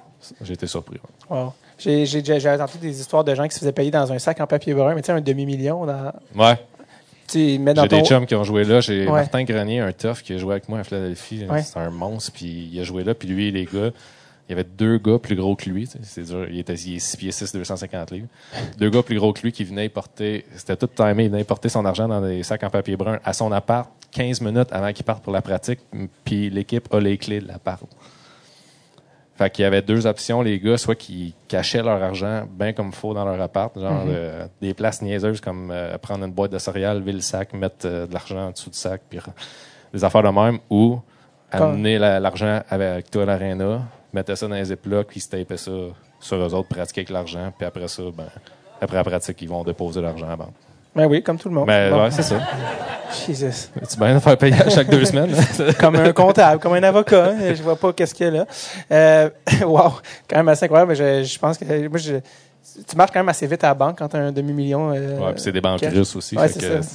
[0.41, 1.01] J'ai été surpris.
[1.31, 1.37] ouais.
[1.37, 1.53] wow.
[1.79, 4.47] J'ai déjà entendu des histoires de gens qui se faisaient payer dans un sac en
[4.47, 5.85] papier brun, mais tu sais, un demi-million.
[5.85, 6.57] Dans, Ouais,
[7.35, 7.59] j'ai
[7.89, 8.81] des chums qui ont joué là.
[8.81, 9.13] J'ai Ouais.
[9.13, 11.47] Martin Grenier, un tough, qui a joué avec moi à Philadelphie.
[11.49, 11.63] Ouais.
[11.63, 13.15] C'est un monstre, puis il a joué là.
[13.15, 13.91] Puis lui, les gars,
[14.53, 15.89] il y avait deux gars plus gros que lui.
[16.03, 16.47] C'est dur.
[16.51, 18.29] Il était il est 6 pieds 6, 250 livres.
[18.79, 21.45] Deux gars plus gros que lui qui venaient porter, c'était tout timé, il venait y
[21.45, 24.93] porter son argent dans des sacs en papier brun à son appart 15 minutes avant
[24.93, 25.81] qu'il parte pour la pratique.
[26.25, 27.83] Puis l'équipe a les clés de l'appart.
[29.35, 32.93] Fait qu'il y avait deux options, les gars, soit qu'ils cachaient leur argent bien comme
[32.93, 36.59] faut dans leur appart, genre euh, des places niaiseuses comme euh, prendre une boîte de
[36.59, 39.19] céréales, lever le sac, mettre euh, de l'argent en dessous du sac, puis
[39.95, 41.01] des affaires de même, ou
[41.51, 43.81] amener la- l'argent avec toi à l'aréna,
[44.13, 45.71] mettre ça dans les ziplocs, puis se taper ça
[46.21, 48.27] sur eux autres, pratiquer avec l'argent, puis après ça, ben,
[48.81, 50.55] après la pratique, ils vont déposer l'argent à la banque.
[50.95, 51.67] Ben oui, comme tout le monde.
[51.67, 52.03] Bon.
[52.03, 52.37] ouais, c'est ça.
[53.27, 53.69] Jesus.
[53.91, 55.31] Tu bien faire payer à chaque deux semaines.
[55.33, 55.73] là?
[55.81, 57.27] Comme un comptable, comme un avocat.
[57.31, 57.55] hein.
[57.55, 58.47] Je vois pas qu'est-ce qu'il y a là.
[58.91, 59.31] Euh,
[59.67, 59.93] wow,
[60.29, 60.95] quand même assez incroyable.
[60.95, 62.17] Je, je pense que moi, je,
[62.89, 64.93] tu marches quand même assez vite à la banque quand tu as un demi-million.
[64.95, 66.37] euh, Ouais, puis c'est des banques russes aussi.
[66.37, 66.89] Ouais, c'est ça.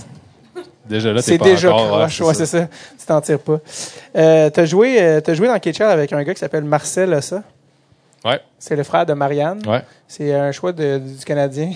[0.88, 2.68] Déjà là, t'es C'est déjà croche, ouais, c'est ça.
[3.00, 3.60] Tu t'en tires pas.
[4.16, 7.44] Euh, t'as joué, euh, t'as joué dans KHL avec un gars qui s'appelle Marcel Ossa.
[8.26, 9.62] Ouais, C'est le frère de Marianne.
[9.68, 9.84] ouais.
[10.08, 11.72] C'est un choix de- du Canadien.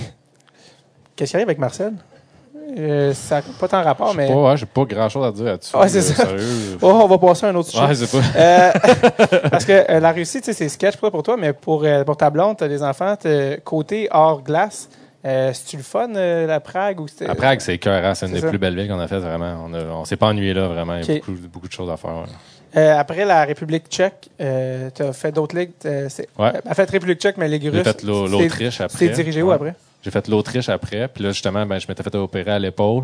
[1.16, 1.94] Qu'est-ce qui arrive avec Marcel?
[2.78, 4.28] Euh, ça n'a pas tant rapport, mais.
[4.28, 5.76] pas, ouais, j'ai pas grand chose à dire là-dessus.
[5.76, 6.26] Ouais, c'est euh, ça.
[6.26, 6.78] Sérieux.
[6.82, 7.84] Oh, on va passer à un autre sujet.
[7.86, 8.24] Ouais, c'est pas.
[8.38, 8.72] Euh,
[9.52, 12.30] parce que la Russie, tu sais, c'est sketch pas pour toi, mais pour, pour ta
[12.30, 13.16] blonde, t'as des enfants,
[13.66, 14.88] côté hors glace.
[15.24, 17.00] Euh, C'est-tu le fun, euh, la Prague?
[17.00, 18.50] Ou c'était- À Prague, c'est cœur, c'est une des ça.
[18.50, 19.66] plus belles villes qu'on a faites, vraiment.
[19.68, 20.96] On, a- on s'est pas ennuyé là, vraiment.
[20.98, 22.12] Il y a beaucoup, beaucoup de choses à faire.
[22.12, 22.26] ouais.
[22.78, 25.72] Euh, après la République tchèque, euh, t'as fait d'autres ligues.
[25.82, 26.52] c'est- Ouais.
[26.56, 27.84] euh, fait République tchèque, mais Ligue J'ai russe.
[27.84, 28.98] fait l'Au- c'était- l'Autriche après.
[28.98, 29.76] C'était dirigé où après?
[30.04, 31.08] J'ai fait l'Autriche après.
[31.10, 33.04] Puis là, justement, ben, je m'étais fait opérer à l'épaule.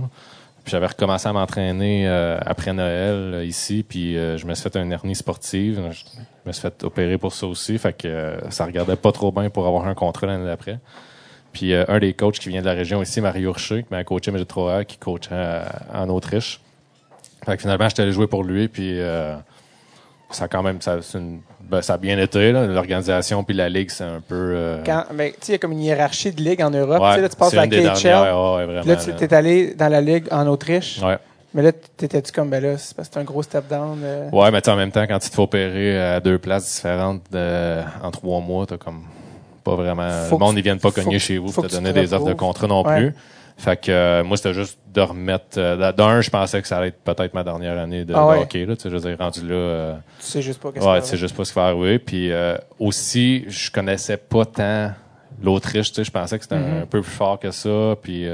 [0.63, 3.86] Puis j'avais recommencé à m'entraîner euh, après Noël euh, ici.
[3.88, 5.76] Puis euh, je me suis fait une hernie sportive.
[5.91, 7.78] Je me suis fait opérer pour ça aussi.
[7.78, 10.80] Fait que ça regardait pas trop bien pour avoir un contrat l'année d'après.
[11.58, 14.03] Puis euh, un des coachs qui vient de la région ici, Mario Richer, qui m'a
[14.03, 16.62] coaché Midget 3 qui coachait euh, en Autriche.
[17.45, 18.68] Fait que finalement, j'étais allé jouer pour lui.
[18.68, 19.36] Puis euh,
[20.30, 22.51] ça a quand même ça, une- ben, ça a bien été.
[22.51, 24.36] L'organisation puis la ligue, c'est un peu...
[24.36, 27.01] euh, Quand, mais, tu sais, il y a comme une hiérarchie de ligue en Europe.
[27.01, 27.78] ouais, tu là, tu passes de la KHL.
[27.82, 31.01] ouais, Puis là, tu es allé dans la ligue en Autriche.
[31.01, 31.18] Ouais.
[31.55, 33.99] Mais là, t'étais-tu comme, ben là, c'est parce que c'est un gros step down.
[34.03, 36.38] euh, Ouais, mais tu sais, en même temps, quand tu te fais opérer à deux
[36.38, 39.01] places différentes de- en trois mois, t'as comme
[39.70, 40.09] pas vraiment.
[40.30, 42.26] Faut le monde, ils viennent pas cogner chez vous pour te donner te des offres
[42.28, 42.97] de contrat non Ouais.
[42.97, 43.15] plus.
[43.59, 45.57] Fait que euh, moi, c'était juste de remettre.
[45.57, 48.41] euh, D'un, je pensais que ça allait être peut-être ma dernière année de, Ah de
[48.41, 48.65] hockey.
[48.68, 49.55] Là, tu sais, je veux dire, rendu là.
[49.55, 51.97] euh, Tu sais juste pas ouais, tu sais juste pas ce qui va arriver.
[51.97, 54.91] Puis euh, aussi, je connaissais pas tant
[55.41, 55.89] l'Autriche.
[55.89, 56.82] Tu sais, je pensais que c'était Mhm.
[56.84, 57.95] un peu plus fort que ça.
[58.01, 58.28] Puis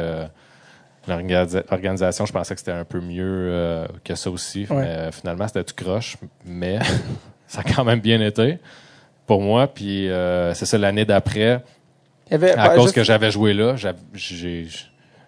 [1.07, 4.65] L'organisa- L'organisation, je pensais que c'était un peu mieux que ça aussi.
[4.69, 4.77] Ouais.
[4.81, 6.17] Mais finalement, c'était tout croche.
[6.45, 6.79] Mais
[7.47, 8.57] ça a quand même bien été
[9.27, 9.67] pour moi.
[9.67, 11.63] Puis euh, c'est ça, l'année d'après,
[12.31, 13.75] avait, à bah, cause juste- que j'avais joué là,
[14.13, 14.67] j'ai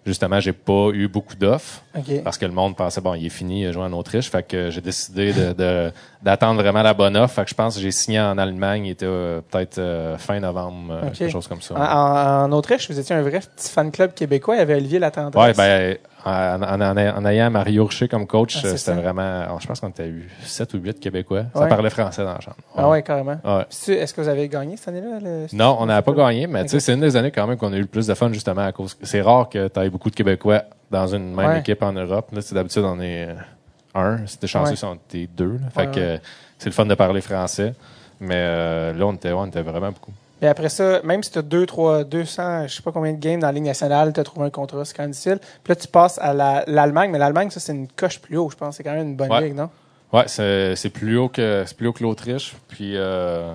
[0.04, 2.22] justement, j'ai pas eu beaucoup d'offres OK.
[2.22, 4.30] parce que le monde pensait bon, il est fini, il a joué en Autriche.
[4.30, 5.90] Fait que j'ai décidé de- de-
[6.22, 7.34] d'attendre vraiment la bonne offre.
[7.34, 10.38] Fait que je pense que j'ai signé en Allemagne, il était euh, peut-être euh, fin
[10.38, 11.74] novembre, euh, quelque chose comme ça.
[11.76, 14.54] En Autriche, vous étiez un vrai petit fan club québécois.
[14.54, 15.44] Il y avait Olivier Latendresse.
[15.44, 19.42] Ouais, ben, en, en- en- en ayant Mario Richer comme coach, Ah, c'était vraiment.
[19.42, 21.44] alors, je pense qu'on était eu 7 ou 8 Québécois.
[21.54, 21.62] Ouais.
[21.62, 22.56] Ça parlait français dans la chambre.
[22.76, 23.38] Ah ouais, carrément.
[23.44, 23.64] Ouais.
[23.70, 25.18] Est-ce que vous avez gagné cette année-là?
[25.22, 27.56] le- Non, on n'avait pas gagné, mais tu sais, c'est une des années quand même
[27.56, 28.96] qu'on a eu le plus de fun justement à cause.
[29.02, 32.28] C'est rare que tu aies beaucoup de Québécois dans une même équipe en Europe.
[32.32, 33.34] Là, d'habitude on est euh,
[33.94, 34.16] un.
[34.40, 35.58] T'es chanceux, si on était deux.
[35.62, 35.70] là.
[35.74, 36.18] Fait que
[36.58, 37.74] c'est le fun de parler français.
[38.18, 40.12] Mais euh, là, on était, on était vraiment beaucoup.
[40.42, 43.18] Et après ça, même si tu as 2, 3, 200, je sais pas combien de
[43.18, 45.38] games dans la Ligue nationale, tu as trouvé un contrat, c'est quand même difficile.
[45.64, 48.50] Puis là, tu passes à la- l'Allemagne, mais l'Allemagne, ça, c'est une coche plus haut,
[48.50, 48.76] je pense.
[48.76, 49.40] C'est quand même une bonne Ouais.
[49.40, 49.70] ligue, non?
[50.12, 52.54] Ouais, c'est plus haut que c'est plus haut que l'Autriche.
[52.68, 53.54] Puis euh,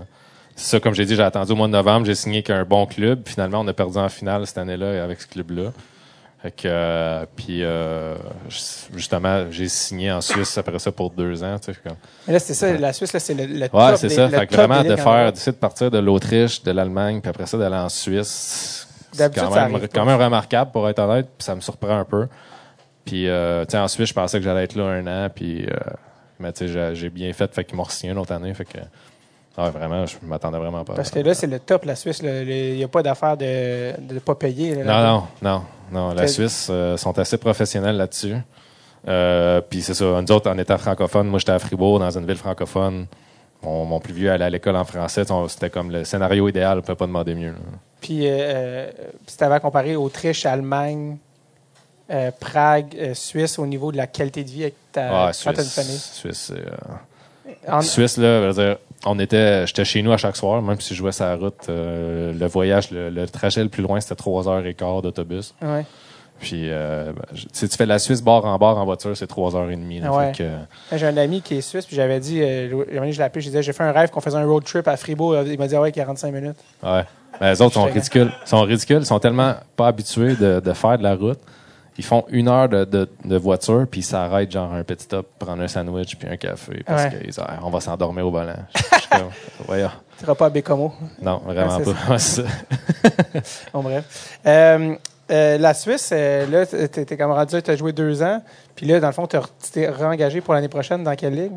[0.55, 2.85] c'est ça, comme j'ai dit, j'ai attendu au mois de novembre, j'ai signé qu'un bon
[2.87, 3.21] club.
[3.25, 5.71] Finalement, on a perdu en finale cette année-là avec ce club-là.
[6.41, 8.15] Fait que euh, puis euh,
[8.49, 11.59] justement, j'ai signé en Suisse après ça pour deux ans.
[11.59, 11.97] Tu sais, comme.
[12.27, 13.73] Mais là, c'est ça, la Suisse, là, c'est le, le top.
[13.79, 14.27] Ouais, c'est ça.
[14.39, 17.75] Fait que vraiment de faire, de partir de l'Autriche, de l'Allemagne, puis après ça d'aller
[17.75, 18.87] en Suisse.
[19.11, 22.05] C'est quand même, arrive quand même remarquable pour être honnête, puis ça me surprend un
[22.05, 22.27] peu.
[23.05, 25.65] Puis euh, tu sais, en Suisse, je pensais que j'allais être là un an, puis
[25.65, 25.75] euh,
[26.39, 28.65] mais tu sais, j'ai- j'ai bien fait, fait qu'ils m'ont signé une autre année, fait
[28.65, 28.77] que
[29.57, 30.93] ouais, vraiment, je m'attendais vraiment pas.
[30.93, 32.19] Parce que là, c'est le top, la Suisse.
[32.23, 34.75] Il n'y a pas d'affaire de ne pas payer.
[34.75, 35.63] là, Non, non, non,
[36.09, 36.13] non.
[36.13, 38.35] La Suisse euh, sont assez professionnels là-dessus.
[39.07, 40.05] Euh, puis c'est ça.
[40.21, 43.07] Nous autres, en étant francophones, moi j'étais à Fribourg, dans une ville francophone.
[43.63, 45.23] Mon, mon plus vieux allait à l'école en français.
[45.47, 46.79] C'était comme le scénario idéal.
[46.79, 47.51] On peut pas demander mieux.
[47.51, 47.57] là.
[47.99, 48.91] Puis, euh, euh,
[49.27, 51.17] si tu avais à comparer Autriche, Allemagne,
[52.39, 55.69] Prague, Suisse, au niveau de la qualité de vie avec ta, Ah, quand t'as une
[55.69, 55.97] Suisse, famille?
[55.99, 56.53] Suisse,
[57.67, 60.79] En- Suisse, là, je veux dire, on était, j'étais chez nous à chaque soir, même
[60.79, 61.67] si je jouais sur la route.
[61.69, 65.53] euh, le voyage, le, le trajet le plus loin, c'était trois heures et quart d'autobus.
[65.61, 65.85] ouais.
[66.39, 67.21] Puis, euh, ben,
[67.53, 69.75] si tu fais de la Suisse bord en bord en voiture, c'est trois heures et
[69.75, 69.99] demie.
[69.99, 70.11] là.
[70.11, 70.33] Ouais.
[70.33, 73.21] Fait que, Moi, J'ai un ami qui est suisse, puis j'avais dit, euh, je l'ai
[73.21, 75.35] appelé, je disais, j'ai fait un rêve qu'on faisait un road trip à Fribourg.
[75.45, 76.55] Il m'a dit, ah ouais, 45 minutes.
[76.81, 77.03] Ouais.
[77.39, 78.31] Ben, les autres sont ridicules.
[78.43, 78.97] Ils sont ridicules.
[79.01, 81.37] Ils sont tellement pas habitués de, de faire de la route.
[82.01, 85.27] Ils font une heure de, de, de voiture, puis ils s'arrêtent genre un petit stop,
[85.37, 86.81] prendre un sandwich puis un café.
[86.83, 87.09] Parce Ouais.
[87.11, 88.55] qu'ils disent, on va s'endormir au volant.
[89.67, 89.91] Voyons.
[90.17, 90.91] Tu seras pas à Bécomo?
[91.21, 92.17] Non, vraiment Ouais, pas.
[92.17, 92.41] Ça.
[93.73, 94.39] Bon, bref.
[94.47, 94.95] Euh,
[95.31, 98.41] euh, la Suisse, euh, là, t'es comme rendu, tu as joué deux ans.
[98.75, 99.37] Puis là, dans le fond, tu
[99.71, 101.51] t'es réengagé pour l'année prochaine dans quelle ligue?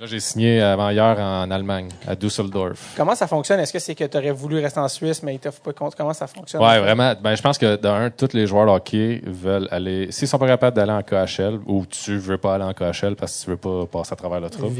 [0.00, 2.94] Là, j'ai signé avant hier en Allemagne, à Düsseldorf.
[2.96, 3.58] Comment ça fonctionne?
[3.58, 5.96] Est-ce que c'est que tu aurais voulu rester en Suisse, mais ils t'offrent pas compte?
[5.96, 6.62] Comment ça fonctionne?
[6.62, 7.14] Ouais, vraiment.
[7.20, 10.06] Ben, je pense que d'un, tous les joueurs de hockey veulent aller.
[10.12, 13.40] S'ils sont pas capables d'aller en KHL, ou tu veux pas aller en KHL parce
[13.40, 14.72] que tu veux pas passer à travers le trou.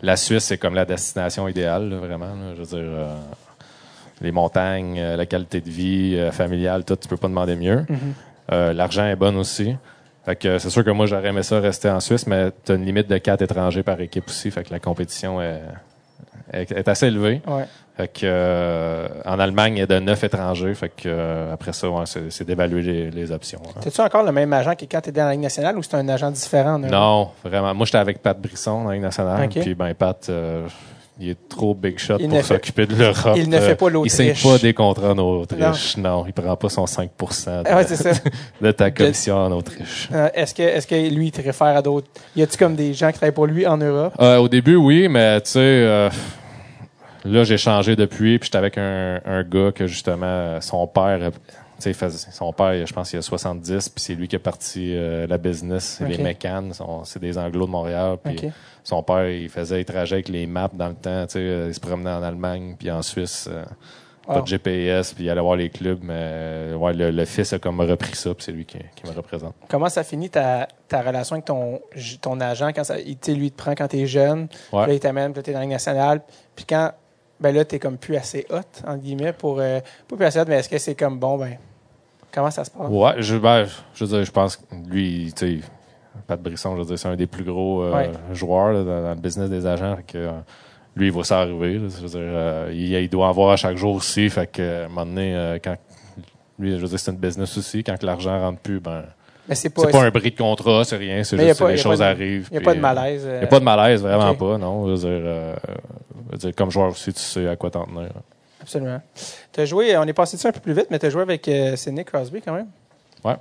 [0.00, 2.24] La Suisse, c'est comme la destination idéale, là, vraiment.
[2.26, 2.54] là.
[2.56, 3.14] Je veux dire, euh,
[4.22, 7.84] les montagnes, euh, la qualité de vie euh, familiale, tout, tu peux pas demander mieux.
[7.90, 7.98] Mhm.
[8.52, 9.76] Euh, L'argent est bon aussi.
[10.24, 12.72] Fait que euh, c'est sûr que moi, j'aurais aimé ça rester en Suisse, mais tu
[12.72, 14.50] as une limite de quatre étrangers par équipe aussi.
[14.50, 15.60] Fait que la compétition est,
[16.52, 17.40] est, est assez élevée.
[17.46, 17.64] Ouais.
[17.96, 20.72] Fait que euh, en Allemagne, il y a de neuf étrangers.
[20.74, 23.60] Fait que euh, après ça, ouais, c'est c'est d'évaluer les, les options.
[23.68, 23.80] hein.
[23.82, 25.94] T'as-tu encore le même agent que quand tu étais dans la Ligue nationale ou c'est
[25.96, 26.78] un agent différent?
[26.78, 27.74] Non, vraiment.
[27.74, 29.44] Moi, j'étais avec Pat Brisson dans la Ligue nationale.
[29.44, 29.60] Ok.
[29.60, 30.66] Puis, ben, Pat, euh,
[31.20, 33.34] il est trop big shot Il ne pour s'occuper de l'Europe.
[33.36, 34.18] il ne fait pas Euh, l'Autriche.
[34.18, 35.96] Il signe pas des contrats en Autriche.
[35.96, 38.10] Non, il prend pas son 5 de, Ah ouais, c'est ça.
[38.60, 40.08] de ta commission en Autriche.
[40.12, 42.08] Euh, est-ce que, est-ce que lui, il te réfère à d'autres?
[42.34, 44.14] Y a-tu comme des gens qui travaillent pour lui en Europe?
[44.20, 46.08] Euh, au début, oui, mais tu sais, euh,
[47.24, 48.38] là, j'ai changé depuis.
[48.38, 51.30] Puis, j'étais avec un, un gars que, justement, son père,
[51.82, 55.26] sais, son père, je pense qu'il a 70, puis c'est lui qui a parti euh,
[55.26, 56.72] la business, les mécanes.
[57.04, 58.18] C'est des Anglos de Montréal.
[58.22, 58.50] Puis.
[58.84, 61.24] Son père, il faisait les trajets avec les maps dans le temps.
[61.26, 63.48] Tu sais, euh, il se promenait en Allemagne, puis en Suisse.
[63.50, 63.64] euh,
[64.26, 64.40] Pas Ah.
[64.40, 66.00] de GPS, puis il allait voir les clubs.
[66.02, 69.12] Mais ouais, le, le fils a comme repris ça, puis c'est lui qui, qui me
[69.16, 69.54] représente.
[69.68, 71.80] Comment ça finit ta, ta relation avec ton,
[72.20, 75.00] ton agent quand ça, il, lui, il te prend quand t'es jeune, puis là, il
[75.00, 76.22] t'amène, puis là, t'es dans la Ligue nationale,
[76.54, 76.92] puis quand,
[77.40, 80.44] ben là, t'es comme plus assez hot, entre guillemets, pour, euh, pas plus assez hot,
[80.46, 81.56] mais est-ce que c'est comme, bon, ben,
[82.32, 82.88] comment ça se passe?
[82.88, 85.66] Ouais, je, ben, je veux dire, je pense que lui, tu sais,
[86.26, 88.10] Pat Brisson, je veux dire, c'est un des plus gros euh, Ouais.
[88.32, 89.96] joueurs là, dans, dans le business des agents.
[89.96, 90.30] Fait que, euh,
[90.96, 91.74] lui, il voit ça arriver.
[91.78, 91.88] là.
[91.88, 94.28] je veux dire, euh, il, il doit en voir à chaque jour aussi.
[94.30, 95.76] Fait que, à un moment donné, quand
[96.58, 97.82] lui, je veux dire, c'est une business aussi.
[97.82, 99.04] Quand l'argent rentre plus, ben,
[99.52, 101.24] c'est pas, pas un bris de contrat, c'est rien.
[101.24, 102.48] C'est juste que les choses de- arrivent.
[102.50, 103.24] il n'y a pas de malaise.
[103.28, 104.86] Il n'y a pas de malaise, vraiment pas, non.
[104.86, 105.26] Je veux dire,
[106.26, 108.10] je veux dire, comme joueur aussi, tu sais à quoi t'en tenir.
[108.62, 109.00] Absolument.
[109.52, 111.76] T'as joué, on est passé dessus un peu plus vite, mais t'as joué avec euh,
[111.76, 112.68] Sidney Crosby quand même?
[113.24, 113.36] Ouais.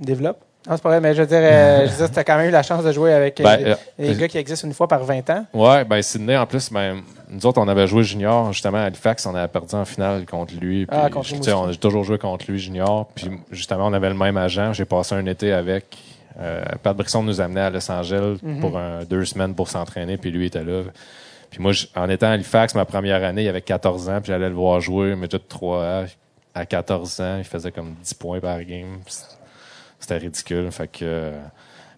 [0.00, 0.38] Développe.
[0.68, 2.52] Non, c'est pas vrai, mais je veux dire, euh, je dire, t'as quand même eu
[2.52, 5.30] la chance de jouer avec euh, Ben, des gars qui existent une fois par 20
[5.30, 5.46] ans.
[5.54, 9.26] Ouais, ben Sydney, en plus, ben, nous autres, on avait joué junior, justement, à Halifax,
[9.26, 10.86] on avait perdu en finale contre lui.
[10.86, 13.06] Puis, Ah, contre tu les sais, on a toujours joué contre lui junior.
[13.14, 14.72] Puis, justement, on avait le même agent.
[14.72, 15.84] J'ai passé un été avec.
[16.40, 18.60] Euh, Pat Brisson nous amenait à Los Angeles Mhm.
[18.60, 20.82] pour un, deux semaines pour s'entraîner, puis lui était là.
[21.56, 24.50] Puis moi, en étant à Halifax, ma première année, il avait 14 ans, puis j'allais
[24.50, 26.04] le voir jouer, mais de 3 ans,
[26.54, 28.98] à 14 ans, il faisait comme 10 points par game.
[29.98, 30.70] C'était ridicule.
[30.70, 31.32] Fait que,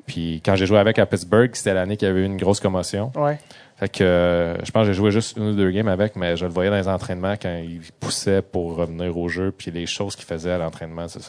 [0.06, 2.60] puis quand j'ai joué avec à Pittsburgh, c'était l'année qu'il y avait eu une grosse
[2.60, 3.10] commotion.
[3.16, 3.40] Ouais.
[3.78, 6.36] Fait que euh, je pense que j'ai joué juste une ou deux games avec, mais
[6.36, 9.86] je le voyais dans les entraînements quand il poussait pour revenir au jeu, puis les
[9.86, 11.20] choses qu'il faisait à l'entraînement, c'est,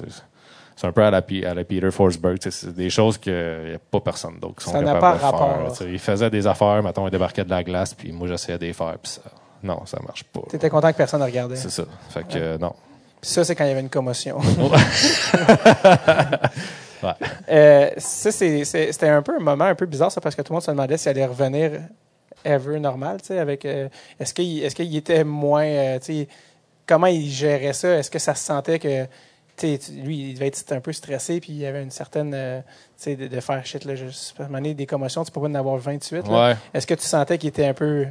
[0.80, 2.40] c'est, un peu à la, à la Peter Forsberg.
[2.40, 5.20] tu C'est des choses qu'il n'y a pas personne d'autre qui sont Ça n'a capables
[5.20, 5.86] pas de rapport, faire.
[5.88, 5.94] tu.
[5.94, 8.74] Il faisait des affaires, mettons, il débarquait de la glace, puis moi j'essayais de les
[8.74, 9.22] faire, puis ça,
[9.64, 10.42] non, ça marche pas.
[10.50, 11.56] T'étais content que personne ne regardait.
[11.58, 11.84] C'est ça.
[12.10, 12.74] Fait que euh, non.
[13.22, 14.40] Puis ça, c'est quand il y avait une commotion.
[17.02, 17.12] Ouais.
[17.50, 20.42] Euh, ça, c'est- c'est- c'était un peu un moment un peu bizarre, ça, parce que
[20.42, 21.72] tout le monde se demandait s'il allait revenir
[22.44, 23.64] ever normal, tu sais, avec...
[23.64, 23.88] euh,
[24.20, 25.64] est-ce qu'il qu'il était moins...
[25.66, 26.28] euh, tu
[26.86, 27.96] comment il gérait ça?
[27.96, 29.06] Est-ce que ça se sentait que...
[29.68, 32.34] lui, il devait être un peu stressé, puis il y avait une certaine...
[32.34, 32.66] euh, tu
[32.98, 35.40] sais, de, de faire shit, là, juste, à un moment donné, des commotions, tu peux
[35.42, 36.50] pas en avoir 28, là.
[36.50, 36.58] Ouais.
[36.74, 38.06] Est-ce que tu sentais qu'il était un peu...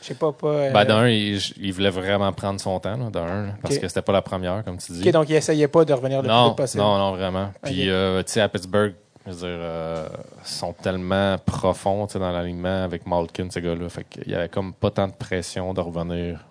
[0.00, 0.46] Je sais pas, pas...
[0.46, 4.02] euh, Ben, d'un, il, il voulait vraiment prendre son temps, d'un, là, parce que c'était
[4.02, 5.02] pas la première, comme tu dis.
[5.08, 6.82] OK, donc il essayait pas de revenir le plus non, vite possible.
[6.82, 7.50] non, non, vraiment.
[7.64, 8.94] Puis, euh, tu sais, à Pittsburgh,
[9.26, 10.06] je veux dire, euh,
[10.44, 13.88] ils sont tellement profonds, tu sais, dans l'alignement avec Malkin, ces gars-là.
[13.88, 16.46] Fait qu'il y avait comme pas tant de pression de revenir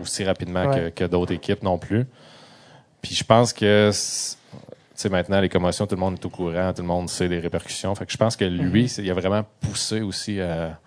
[0.00, 0.92] aussi rapidement Ouais.
[0.92, 2.06] que, que d'autres équipes non plus.
[3.04, 6.80] Puis, je pense que, sais, maintenant, les commotions, tout le monde est au courant, tout
[6.80, 7.94] le monde sait les répercussions.
[7.94, 9.04] Fait que je pense que lui, Mhm.
[9.04, 10.78] il a vraiment poussé aussi à,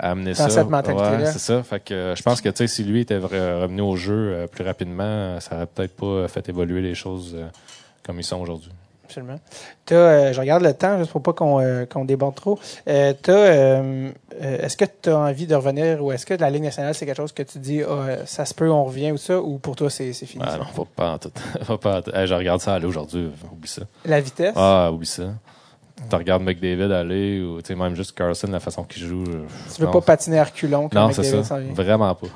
[0.00, 0.50] à amener Dans ça.
[0.50, 1.16] cette mentalité-là.
[1.18, 1.62] Ouais, c'est ça.
[1.62, 4.46] Fait que euh, je pense que, tu sais, si lui était revenu au jeu euh,
[4.48, 7.46] plus rapidement, ça aurait peut-être pas fait évoluer les choses euh,
[8.02, 8.72] comme ils sont aujourd'hui.
[9.14, 9.38] Absolument.
[9.92, 12.58] Euh, je regarde le temps, juste pour pas qu'on euh, déborde trop.
[12.88, 14.10] Euh, euh,
[14.40, 17.16] est-ce que tu as envie de revenir ou est-ce que la Ligue nationale, c'est quelque
[17.18, 19.90] chose que tu dis, ah, ça se peut, on revient ou ça, ou pour toi,
[19.90, 20.42] c'est fini?
[20.44, 20.58] Ah ça?
[20.58, 21.30] non, faut pas en tout.
[21.62, 22.10] Faut pas en tout.
[22.14, 23.30] Hey, je regarde ça aller aujourd'hui.
[23.52, 23.82] Oublie ça.
[24.04, 24.54] La vitesse?
[24.56, 25.24] Ah, oublie ça.
[26.10, 29.22] Tu regardes McDavid aller ou tu même juste Carlson, la façon qu'il joue.
[29.22, 29.92] euh, tu veux non.
[29.92, 31.58] pas patiner à reculons comme Non, c'est ça.
[31.60, 31.72] vient?
[31.72, 32.26] Vraiment pas.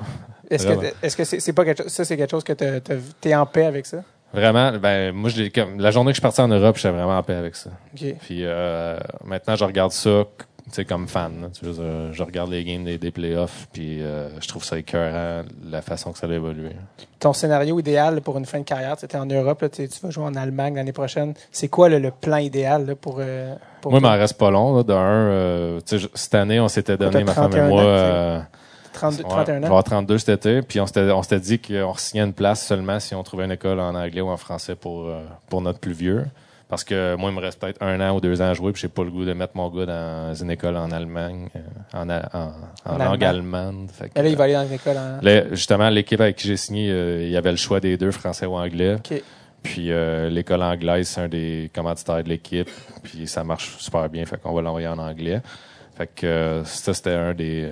[0.49, 2.79] Est-ce que, c'est pas quelque chose, ça, c'est quelque chose que t'as-
[3.19, 3.97] t'es en paix avec ça?
[4.33, 7.17] Vraiment, ben, moi, je comme, la journée que je suis parti en Europe, j'étais vraiment
[7.17, 7.71] en paix avec ça.
[7.93, 8.15] OK.
[8.21, 10.25] Puis euh, maintenant, je regarde ça
[10.69, 11.41] tu sais, comme fan.
[11.41, 11.47] là.
[11.51, 14.77] Tu veux dire, je regarde les games des, des playoffs, puis euh, je trouve ça
[14.77, 16.71] écœurant, la façon que ça a évolué.
[17.19, 20.09] Ton scénario idéal pour une fin de carrière, tu étais en Europe, là, tu vas
[20.11, 21.33] jouer en Allemagne l'année prochaine.
[21.51, 24.51] C'est quoi le, le plan idéal là, pour, euh, pour Moi, il m'en reste pas
[24.51, 24.77] long.
[24.77, 25.79] Là, de un, euh,
[26.13, 28.45] cette année, on s'était donné, ma femme et 31 moi...
[28.97, 29.67] ans, euh, 32, ouais, 31 je vais ans?
[29.67, 33.23] avoir 32 cet été, puis on s'était, dit qu'on signait une place seulement si on
[33.23, 36.25] trouvait une école en anglais ou en français pour, euh, pour notre plus vieux.
[36.67, 38.81] Parce que moi, il me reste peut-être un an ou deux ans à jouer, puis
[38.83, 41.59] j'ai pas le goût de mettre mon gars dans une école en Allemagne, euh,
[41.93, 42.51] en, en,
[42.85, 43.57] en En langue allemand.
[43.57, 43.91] allemande.
[43.91, 45.17] Fait que, Et là, il va aller dans une école en...
[45.19, 48.11] Là, justement, l'équipe avec qui j'ai signé, euh, il y avait le choix des deux,
[48.11, 48.97] français ou anglais.
[49.63, 52.69] Puis euh, l'école anglaise, c'est un des commanditaires de l'équipe.
[53.01, 55.41] Puis ça marche super bien, fait qu'on va l'envoyer en anglais.
[55.97, 57.67] Fait que euh, ça, c'était un des...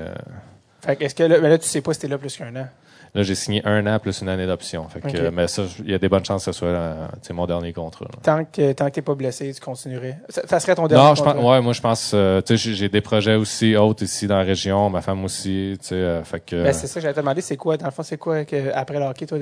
[0.82, 2.55] Fait que est-ce que là, mais là, tu sais pas si t'es là plus qu'un
[2.55, 2.67] an?
[3.15, 4.88] Là, j'ai signé un an plus une année d'option.
[4.89, 7.07] Fait que, euh, mais ça, il y a des bonnes chances que ce soit euh,
[7.32, 8.05] mon dernier contrat.
[8.05, 8.19] là.
[8.21, 10.19] Tant que, tant que t'es pas blessé, tu continuerais.
[10.30, 11.51] Ça, ça serait ton dernier Non, je pense, contrat.
[11.51, 14.43] ouais, moi, je pense, euh, tu sais, j'ai- des projets aussi hautes ici dans la
[14.43, 16.61] région, ma femme aussi, tu sais, euh, fait que...
[16.63, 18.71] Ben, c'est ça que j'allais te demander, c'est quoi, dans le fond, c'est quoi que,
[18.73, 19.39] après le hockey, toi,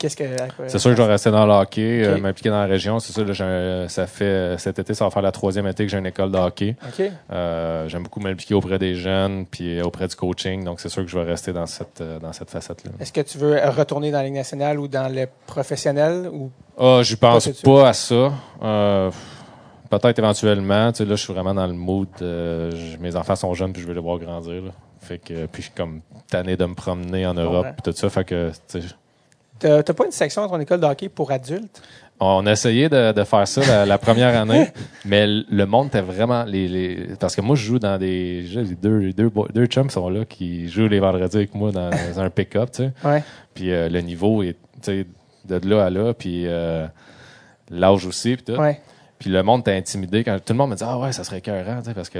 [0.00, 0.24] qu'est-ce que.
[0.66, 2.98] C'est sûr que je vais rester dans le hockey, euh, m'impliquer dans la région.
[2.98, 5.98] C'est ça, là, ça fait cet été, ça va faire la troisième été que j'ai
[5.98, 6.74] une école de hockey.
[7.30, 10.64] Euh, J'aime beaucoup m'impliquer auprès des jeunes, puis auprès du coaching.
[10.64, 12.90] Donc, c'est sûr que je vais rester dans cette euh, dans cette facette-là.
[12.98, 17.00] Est-ce que tu veux retourner dans la Ligue nationale ou dans le professionnel ou Ah,
[17.04, 18.32] je pense Pas à ça.
[18.62, 19.10] Euh,
[19.90, 20.92] Peut-être éventuellement.
[20.92, 22.06] Tu sais, là, je suis vraiment dans le mood.
[23.00, 24.62] mes enfants sont jeunes, puis je veux les voir grandir.
[24.62, 24.70] là.
[25.00, 27.72] Fait que, puis je suis comme tanné de me promener en Europe, Ouais.
[27.72, 28.08] puis tout ça.
[28.10, 28.86] Fait que, tu sais,
[29.60, 31.82] t'as pas une section dans ton école de hockey pour adultes?
[32.22, 34.68] On a essayé de, de faire ça la, la première année,
[35.06, 38.74] mais le monde était vraiment les, les- parce que moi je joue dans des les
[38.74, 42.70] deux deux deux chums sont là qui jouent les vendredis avec moi dans un pick-up,
[42.72, 42.92] tu sais.
[43.04, 43.24] Ouais.
[43.54, 45.06] Puis euh, le niveau est tu sais
[45.48, 46.86] de là à là, puis euh,
[47.70, 48.60] l'âge aussi puis tout.
[48.60, 48.80] Ouais.
[49.18, 51.38] Puis le monde t'a intimidé quand tout le monde me dit ah ouais ça serait
[51.38, 52.18] écœurant, tu sais parce que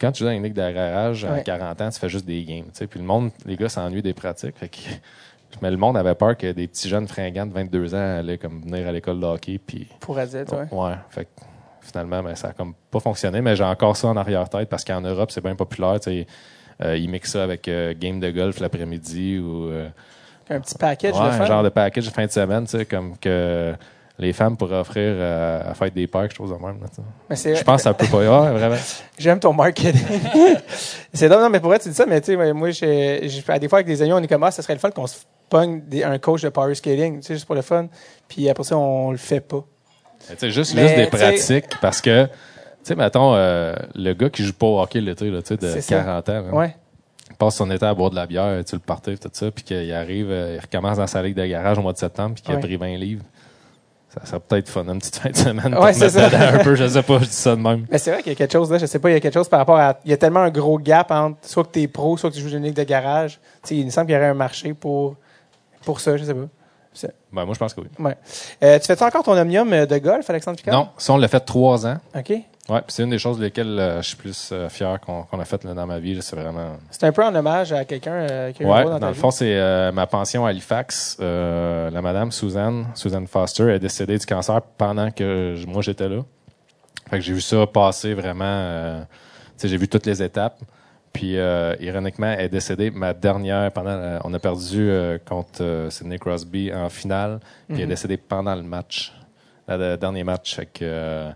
[0.00, 1.42] quand tu joues dans une ligue d'arrachage à Ouais.
[1.42, 2.86] 40 ans, tu fais juste des games, tu sais.
[2.86, 4.68] Puis le monde les gars s'ennuient des pratiques, fait
[5.62, 8.60] mais le monde avait peur que des petits jeunes fringants de 22 ans allaient comme
[8.62, 10.66] venir à l'école de hockey puis Pour adultes, ouais.
[10.70, 10.94] Ouais.
[11.10, 11.30] Fait que
[11.80, 15.00] finalement, ben, ça a comme pas fonctionné, mais j'ai encore ça en arrière-tête parce qu'en
[15.00, 15.98] Europe, c'est bien populaire.
[16.06, 19.88] Euh, ils mixent ça avec euh, game de golf l'après-midi ou euh,
[20.48, 23.18] Un petit package ouais, un genre de package de fin de semaine, tu sais, comme
[23.18, 23.74] que
[24.18, 26.78] les femmes pourraient offrir euh, à fête des quelque chose de même.
[26.80, 28.76] là, Je pense que ça peut pas y avoir, vraiment.
[29.18, 29.94] J'aime ton marketing.
[31.12, 33.42] c'est drôle, non, mais pour vrai, tu dis ça, mais tu sais, moi, j'ai, j'ai-
[33.48, 35.06] à des fois, avec des amis, on est comme, ah, ça serait le fun qu'on
[35.06, 35.16] se
[35.50, 37.88] pogne des- un coach de power scaling, tu sais, juste pour le fun.
[38.28, 39.62] Puis après ça, on le fait pas.
[40.28, 42.30] Tu sais, juste, Mais, juste des pratiques parce que, tu
[42.84, 45.80] sais, mettons, euh, le gars qui joue pas au hockey l'été, tu sais, de C'est
[45.80, 45.96] ça.
[45.96, 46.76] 40 ans, hein, Ouais.
[47.30, 49.64] il passe son été à boire de la bière, tu le partais, tout ça, puis
[49.64, 52.42] qu'il arrive, euh, il recommence dans sa ligue de garage au mois de septembre, puis
[52.44, 52.58] qu'il Ouais.
[52.60, 53.24] a pris 20 livres.
[54.12, 55.72] Ça serait peut-être fun, une petite fin de semaine.
[55.78, 56.26] Ouais, c'est ça.
[56.26, 57.86] un peu, je sais pas, je dis ça de même.
[57.88, 59.20] Mais c'est vrai qu'il y a quelque chose là, je sais pas, il y a
[59.20, 60.00] quelque chose par rapport à.
[60.04, 62.34] Il y a tellement un gros gap entre soit que tu es pro, soit que
[62.34, 63.38] tu joues une ligue de garage.
[63.62, 65.14] Tu sais, il me semble qu'il y aurait un marché pour,
[65.84, 66.46] pour ça, je sais pas.
[67.32, 67.86] Ben, moi, je pense que oui.
[68.00, 68.16] Ouais.
[68.64, 70.74] Euh, tu fais encore ton omnium euh, de golf, Alexandre Picard?
[70.74, 71.98] Non, ça, on l'a fait trois ans.
[72.16, 72.32] OK.
[72.68, 75.62] Ouais, c'est une des choses lesquelles euh, je suis plus euh, fier qu'on a fait
[75.64, 76.20] là, dans ma vie.
[76.20, 76.76] C'est vraiment.
[76.90, 79.06] C'est un peu en hommage à quelqu'un euh, qui a eu Ouais, dans, dans ta
[79.06, 79.20] le vie.
[79.20, 81.16] fond, c'est ma pension à Halifax.
[81.20, 86.22] La madame Suzanne, Suzanne Foster, est décédée du cancer pendant que moi j'étais là.
[87.08, 89.00] Fait que j'ai vu ça passer vraiment.
[89.00, 89.06] tu
[89.58, 90.58] sais, j'ai vu toutes les étapes.
[91.12, 93.90] Puis euh, ironiquement, elle est décédée ma dernière pendant.
[93.90, 97.40] euh, on a perdu euh, contre Sidney Crosby en finale.
[97.68, 97.88] Puis elle est Mhm.
[97.90, 99.12] décédée pendant le match,
[99.68, 100.54] le, le dernier match.
[100.54, 101.30] Fait que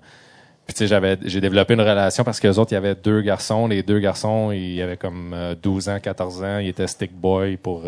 [0.66, 2.94] puis tu sais, j'avais, j'ai développé une relation parce que les autres, il y avait
[2.94, 3.66] deux garçons.
[3.66, 6.58] Les deux garçons, ils avaient comme euh, 12 ans, 14 ans.
[6.58, 7.82] Ils étaient stick boy pour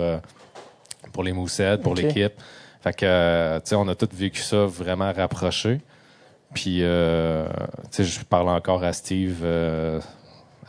[1.12, 2.34] pour les moussettes, pour l'équipe.
[2.82, 5.80] Fait que tu sais, on a tous vécu ça vraiment rapproché.
[6.52, 6.84] Puis tu
[7.90, 9.42] sais, je parle encore à Steve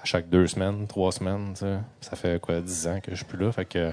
[0.08, 1.54] chaque deux semaines, trois semaines.
[2.02, 3.52] Ça fait quoi, 10 ans que je suis plus là?
[3.52, 3.92] Fait que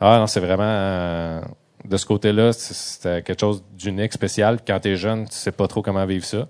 [0.00, 1.40] ah non, c'est vraiment euh,
[1.84, 4.58] de ce côté-là, c'était quelque chose d'unique, spécial.
[4.66, 6.48] Quand t'es jeune, tu sais pas trop comment vivre ça.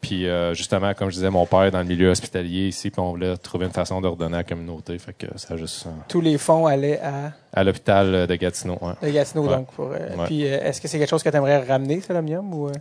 [0.00, 3.00] Puis euh, justement, comme je disais, mon père est dans le milieu hospitalier ici, puis
[3.00, 4.98] on voulait trouver une façon de redonner à la communauté.
[4.98, 8.78] Fait que ça a juste euh, Tous les fonds allaient à à l'hôpital de Gatineau.
[8.80, 8.92] ouais.
[9.02, 9.56] de Gatineau, Ouais.
[9.56, 9.66] donc.
[9.72, 10.24] Pour, euh, Ouais.
[10.26, 12.54] Puis, euh, est-ce que c'est quelque chose que tu aimerais ramener, ça, l'omnium?
[12.54, 12.72] Ou, euh?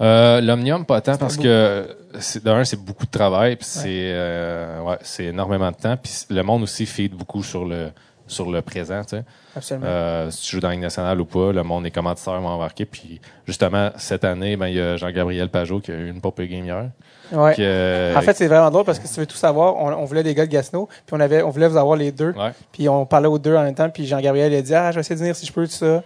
[0.00, 4.82] Euh, L'omnium, pas tant parce que c'est- d'un, c'est beaucoup de travail, puis c'est euh,
[4.82, 7.90] ouais, c'est énormément de temps, puis le monde aussi feed beaucoup sur le
[8.26, 9.24] sur le présent, tu sais.
[9.56, 9.86] Absolument.
[9.88, 12.48] Euh, si tu joues dans la Ligue nationale ou pas, le monde est commanditaires vont
[12.48, 12.84] embarquer.
[12.84, 16.36] Puis justement, cette année, ben, il y a Jean-Gabriel Pajot qui a eu une pop
[16.40, 16.90] game hier.
[17.32, 17.54] ouais.
[17.58, 20.04] Euh, En fait, c'est vraiment drôle parce que si tu veux tout savoir, on, on
[20.04, 22.32] voulait des gars de Gatineau, puis on, avait, on voulait vous avoir les deux.
[22.32, 22.52] ouais.
[22.72, 24.96] Puis on parlait aux deux en même temps, puis Jean-Gabriel il a dit Ah, je
[24.96, 26.02] vais essayer de venir si je peux, tout ça.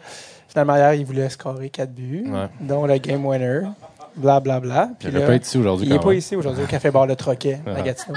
[0.48, 2.48] Finalement, hier, il voulait scorer quatre buts, Ouais.
[2.60, 3.60] dont le game winner,
[4.16, 4.88] bla bla bla.
[4.90, 5.86] Il Puis n'aurait là, pas ici aujourd'hui.
[5.86, 7.80] il n'est pas ici aujourd'hui au Café Bar Le Troquet à.
[7.82, 8.16] Gatineau.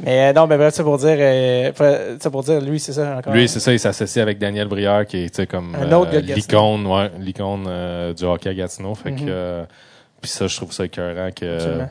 [0.00, 2.92] Mais euh, non, ben bref, ça pour dire, euh, fa- ça pour dire, lui, c'est
[2.92, 3.32] ça encore.
[3.32, 6.86] Lui, c'est ça, il s'associe avec Daniel Brière, qui est tu sais, comme de l'icône,
[6.86, 8.94] ouais, l'icône euh, du hockey à Gatineau.
[8.94, 9.64] Fait que, euh,
[10.20, 11.88] puis ça, je trouve ça écœurant que Absolument.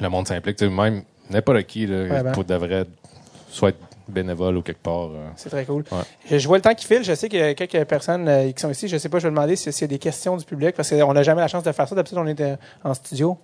[0.00, 0.60] le monde s'implique.
[0.62, 2.32] Même n'importe qui, là, Ouais, ben.
[2.32, 2.84] pour devrait
[3.50, 5.06] soit être bénévole ou quelque part.
[5.06, 5.28] euh.
[5.36, 5.82] C'est très cool.
[5.90, 5.98] Ouais.
[6.30, 7.02] Je, je vois le temps qui file.
[7.02, 8.86] Je sais qu'il y a quelques personnes euh, qui sont ici.
[8.86, 10.90] Je sais pas, je vais demander si- s'il y a des questions du public parce
[10.90, 11.94] qu'on n'a jamais la chance de faire ça.
[11.94, 13.38] D'habitude, on est euh, en studio.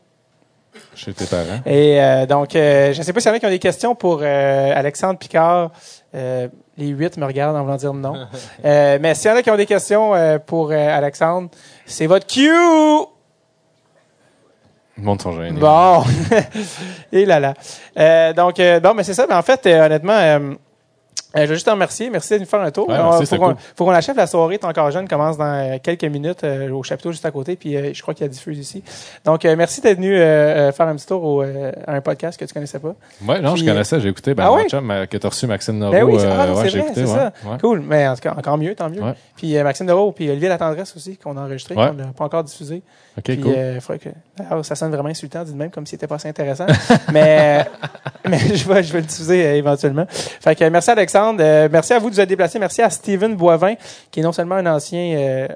[0.95, 1.61] Chez tes parents.
[1.67, 3.59] Et euh, donc, euh, je ne sais pas s'il y en a qui ont des
[3.59, 5.71] questions pour euh, Alexandre Picard.
[6.13, 8.27] Les huit me regardent en voulant dire non.
[8.65, 10.13] Mais s'il y en a qui ont des questions
[10.47, 11.51] pour Alexandre,
[11.87, 12.49] c'est votre cue!
[14.97, 15.59] Le monde sont gênés.
[15.59, 16.05] Bon.
[17.13, 18.33] Et là là.
[18.33, 19.27] Donc, bon, mais c'est ça.
[19.29, 20.57] Mais en fait, honnêtement,
[21.37, 22.11] euh, je veux juste te remercier.
[22.11, 22.89] Merci de nous faire un tour.
[22.89, 23.57] Ouais, Euh, faut qu'on cool.
[23.79, 24.59] qu'on achève la soirée.
[24.59, 25.07] T'es encore jeune.
[25.09, 27.57] commence dans euh, quelques minutes euh, au chapiteau juste à côté.
[27.57, 28.83] Puis euh, je crois qu'il y a diffuse ici.
[29.25, 31.47] Donc, merci d'être venu faire un petit tour au, à
[31.87, 32.95] un podcast que tu connaissais pas.
[33.27, 34.35] Ouais, non, Puis, je connaissais, j'ai écouté.
[34.35, 34.69] Ben, Ah ouais?
[34.69, 35.93] chum, que t'as reçu Maxime Noro.
[35.93, 37.33] Ben oui, c'est ah, ouais, c'est j'ai vrai, écouté, ça.
[37.61, 37.81] Cool.
[37.81, 39.03] Mais en tout cas, encore mieux, tant mieux.
[39.37, 42.83] Puis Maxime Deveau, puis Olivier Latendresse aussi, qu'on a enregistré, qu'on n'a pas encore diffusé.
[43.19, 43.55] Ok, Puis, cool.
[43.81, 44.09] faudrait que...
[44.49, 46.67] Alors, ça sonne vraiment insultant, dit de même, comme si c'était pas assez intéressant.
[47.13, 47.67] mais
[48.29, 50.07] mais je, vais, je vais le diffuser éventuellement.
[50.09, 51.20] Fait que merci Alexandre.
[51.41, 52.59] Euh, merci à vous de vous être déplacé.
[52.59, 53.75] Merci à Steven Boivin,
[54.11, 55.49] qui est non seulement un ancien euh,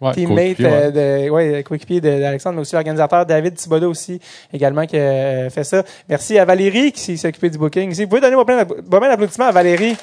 [0.00, 0.64] Ouais, teammate, ouais.
[0.64, 4.20] euh, de, ouais, coéquipier d'Alexandre, mais aussi l'organisateur David Thibodeau aussi,
[4.52, 5.82] également, qui a fait ça.
[6.08, 7.92] Merci à Valérie, qui s'est occupée du booking.
[7.92, 9.96] Vous pouvez donner vos plein d'applaudissements à Valérie,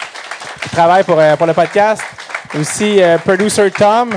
[0.64, 2.02] qui travaille pour, pour le podcast.
[2.60, 4.10] Aussi, producer Tom.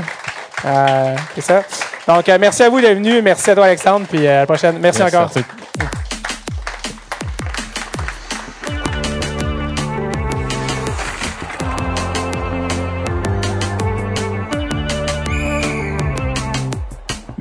[1.37, 1.63] C'est ça.
[2.09, 3.23] Donc, merci à vous d'être venus.
[3.23, 4.07] Merci à toi, Alexandre.
[4.11, 4.79] Puis à la prochaine.
[4.81, 5.31] Merci, Merci, encore.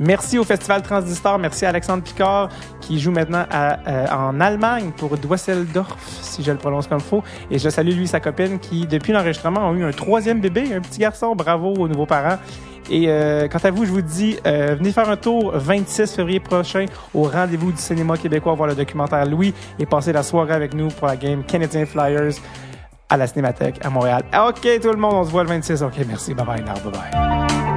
[0.08, 0.38] Merci.
[0.38, 1.38] Au Festival Transistor.
[1.38, 2.48] Merci à Alexandre Picard
[2.80, 7.22] qui joue maintenant euh, en Allemagne pour Dusseldorf, si je le prononce comme faux.
[7.50, 10.80] Et je salue lui sa copine qui, depuis l'enregistrement, ont eu un troisième bébé, un
[10.80, 11.34] petit garçon.
[11.36, 12.38] Bravo aux nouveaux parents.
[12.90, 16.40] Et euh, quant à vous, je vous dis, euh, venez faire un tour 26 février
[16.40, 20.72] prochain au rendez-vous du cinéma québécois, voir le documentaire Louis et passer la soirée avec
[20.72, 22.32] nous pour la game Canadian Flyers
[23.10, 24.22] à la Cinémathèque à Montréal.
[24.48, 25.82] OK, tout le monde, on se voit le 26.
[25.82, 26.32] OK, merci.
[26.32, 26.62] Bye bye.
[26.62, 27.67] Bye bye.